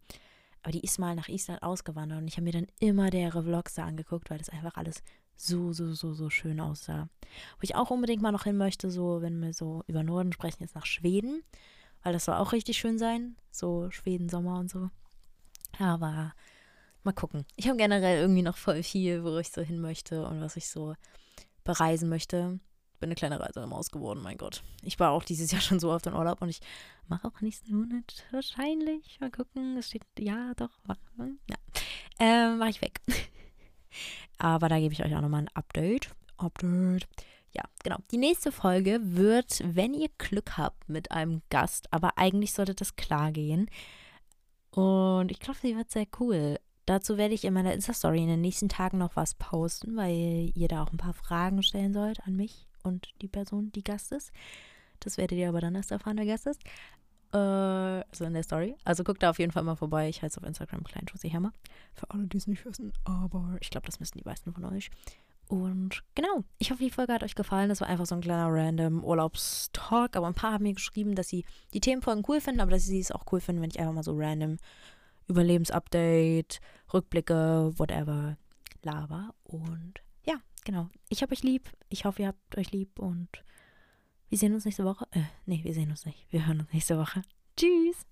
Aber 0.62 0.74
die 0.74 0.82
ist 0.82 1.00
mal 1.00 1.16
nach 1.16 1.30
Island 1.30 1.64
ausgewandert 1.64 2.20
und 2.20 2.28
ich 2.28 2.36
habe 2.36 2.44
mir 2.44 2.52
dann 2.52 2.68
immer 2.82 3.12
deren 3.12 3.46
Vlogs 3.46 3.76
da 3.76 3.86
angeguckt, 3.86 4.30
weil 4.30 4.40
das 4.40 4.50
einfach 4.50 4.76
alles 4.76 5.04
so, 5.38 5.72
so, 5.72 5.94
so, 5.94 6.14
so 6.14 6.30
schön 6.30 6.60
aussah. 6.60 7.08
Wo 7.22 7.62
ich 7.62 7.76
auch 7.76 7.92
unbedingt 7.92 8.22
mal 8.22 8.34
noch 8.34 8.44
hin 8.44 8.58
möchte, 8.58 8.92
so, 8.92 9.22
wenn 9.22 9.40
wir 9.40 9.54
so 9.54 9.84
über 9.88 10.04
Norden 10.04 10.34
sprechen, 10.34 10.64
ist 10.64 10.76
nach 10.76 10.86
Schweden. 10.86 11.44
Weil 12.04 12.12
das 12.12 12.26
soll 12.26 12.36
auch 12.36 12.52
richtig 12.52 12.78
schön 12.78 12.98
sein. 12.98 13.38
So 13.52 13.90
Schweden, 13.90 14.28
Sommer 14.28 14.60
und 14.60 14.70
so. 14.70 14.90
Aber 15.80 16.34
mal 17.06 17.14
gucken. 17.14 17.46
Ich 17.56 17.68
habe 17.68 17.78
generell 17.78 18.20
irgendwie 18.20 18.42
noch 18.42 18.58
voll 18.58 18.84
viel, 18.84 19.24
wo 19.24 19.38
ich 19.38 19.52
so 19.52 19.62
hin 19.62 19.80
möchte 19.80 20.26
und 20.26 20.42
was 20.42 20.58
ich 20.58 20.70
so 20.70 20.96
bereisen 21.64 22.10
möchte. 22.10 22.60
Bin 23.00 23.10
eine 23.10 23.16
kleine 23.16 23.40
Reisemaus 23.40 23.92
geworden, 23.92 24.22
mein 24.22 24.38
Gott. 24.38 24.64
Ich 24.82 25.00
war 25.00 25.12
auch 25.12 25.24
dieses 25.24 25.52
Jahr 25.54 25.62
schon 25.62 25.80
so 25.80 25.92
oft 25.92 26.08
in 26.08 26.14
Urlaub 26.14 26.42
und 26.42 26.50
ich 26.50 26.60
mache 27.08 27.28
auch 27.28 27.42
nächsten 27.42 27.76
Monat 27.76 28.26
wahrscheinlich. 28.32 29.20
Mal 29.20 29.32
gucken. 29.32 29.78
Es 29.78 29.88
steht, 29.88 30.04
ja, 30.20 30.54
doch. 30.56 30.72
Ja. 31.50 31.58
Ähm, 32.20 32.58
mache 32.58 32.70
ich 32.70 32.82
weg. 32.82 33.02
Aber 34.38 34.70
da 34.70 34.80
gebe 34.80 34.94
ich 34.94 35.04
euch 35.04 35.16
auch 35.16 35.22
nochmal 35.22 35.44
ein 35.44 35.56
Update. 35.56 36.10
Update. 36.38 37.08
Ja, 37.54 37.64
genau. 37.84 37.98
Die 38.12 38.18
nächste 38.18 38.52
Folge 38.52 39.00
wird, 39.02 39.62
wenn 39.64 39.94
ihr 39.94 40.10
Glück 40.18 40.58
habt 40.58 40.90
mit 40.90 41.12
einem 41.12 41.42
Gast, 41.50 41.88
aber 41.94 42.18
eigentlich 42.18 42.52
sollte 42.52 42.76
das 42.76 42.98
klar 42.98 43.32
gehen. 43.32 43.70
Und 44.72 45.32
ich 45.32 45.40
glaube, 45.40 45.60
sie 45.62 45.78
wird 45.78 45.90
sehr 45.90 46.06
cool. 46.20 46.60
Dazu 46.86 47.18
werde 47.18 47.34
ich 47.34 47.46
in 47.46 47.54
meiner 47.54 47.74
Insta-Story 47.74 48.22
in 48.22 48.28
den 48.28 48.42
nächsten 48.42 48.70
Tagen 48.70 49.00
noch 49.00 49.16
was 49.16 49.34
posten, 49.36 49.96
weil 49.96 50.52
ihr 50.54 50.68
da 50.68 50.84
auch 50.84 50.92
ein 50.92 50.98
paar 50.98 51.14
Fragen 51.14 51.64
stellen 51.64 51.94
sollt 51.94 52.20
an 52.26 52.36
mich 52.36 52.68
und 52.84 53.10
die 53.22 53.28
Person, 53.28 53.72
die 53.72 53.84
Gast 53.84 54.12
ist. 54.12 54.32
Das 55.00 55.18
werdet 55.18 55.38
ihr 55.38 55.50
aber 55.50 55.62
dann 55.62 55.76
erst 55.76 55.92
erfahren, 55.92 56.18
wer 56.18 56.26
Gast 56.26 56.46
ist. 56.46 56.62
Äh, 57.34 57.38
also 57.38 58.26
in 58.26 58.34
der 58.34 58.44
Story. 58.44 58.76
Also 58.84 59.04
guckt 59.04 59.24
da 59.24 59.32
auf 59.32 59.40
jeden 59.40 59.52
Fall 59.52 59.64
mal 59.64 59.76
vorbei. 59.76 60.10
Ich 60.10 60.22
heiße 60.22 60.40
auf 60.40 60.48
Instagram 60.48 60.84
Klein 60.84 61.06
Hammer. 61.34 61.52
Für 61.94 62.10
alle, 62.12 62.28
die 62.28 62.38
es 62.38 62.48
nicht 62.48 62.66
wissen, 62.66 62.94
aber 63.04 63.58
ich 63.62 63.70
glaube, 63.70 63.88
das 63.88 64.00
müssen 64.00 64.18
die 64.18 64.26
meisten 64.26 64.54
von 64.54 64.66
euch. 64.66 64.90
Und 65.48 66.02
genau, 66.16 66.44
ich 66.58 66.72
hoffe, 66.72 66.84
die 66.84 66.90
Folge 66.90 67.14
hat 67.14 67.24
euch 67.24 67.36
gefallen. 67.36 67.70
Das 67.70 67.82
war 67.82 67.88
einfach 67.88 68.08
so 68.08 68.16
ein 68.16 68.22
kleiner 68.22 68.48
random 68.50 69.04
Urlaubstalk. 69.04 70.16
Aber 70.16 70.28
ein 70.28 70.34
paar 70.34 70.54
haben 70.54 70.64
mir 70.64 70.74
geschrieben, 70.74 71.14
dass 71.14 71.28
sie 71.28 71.46
die 71.74 71.82
Themenfolgen 71.82 72.24
cool 72.28 72.42
finden, 72.42 72.62
aber 72.62 72.72
dass 72.72 72.86
sie 72.86 73.00
es 73.00 73.12
auch 73.12 73.26
cool 73.32 73.40
finden, 73.40 73.62
wenn 73.62 73.70
ich 73.70 73.80
einfach 73.80 73.94
mal 73.94 74.04
so 74.04 74.14
random 74.16 74.58
Überlebensupdate, 75.28 76.60
Rückblicke, 76.94 77.72
whatever, 77.78 78.38
Lava. 78.82 79.34
Und 79.44 80.02
ja, 80.26 80.36
genau. 80.64 80.90
Ich 81.10 81.22
habe 81.22 81.34
euch 81.34 81.44
lieb. 81.44 81.70
Ich 81.90 82.06
hoffe, 82.06 82.24
ihr 82.24 82.28
habt 82.30 82.58
euch 82.58 82.72
lieb 82.72 83.00
und 83.00 83.30
wir 84.30 84.38
sehen 84.38 84.54
uns 84.54 84.66
nächste 84.66 84.86
Woche. 84.86 85.08
Äh, 85.12 85.24
nee, 85.46 85.64
wir 85.64 85.74
sehen 85.74 85.90
uns 85.90 86.06
nicht. 86.06 86.26
Wir 86.32 86.46
hören 86.48 86.62
uns 86.62 86.74
nächste 86.74 86.98
Woche. 86.98 87.22
Tschüss. 87.58 88.06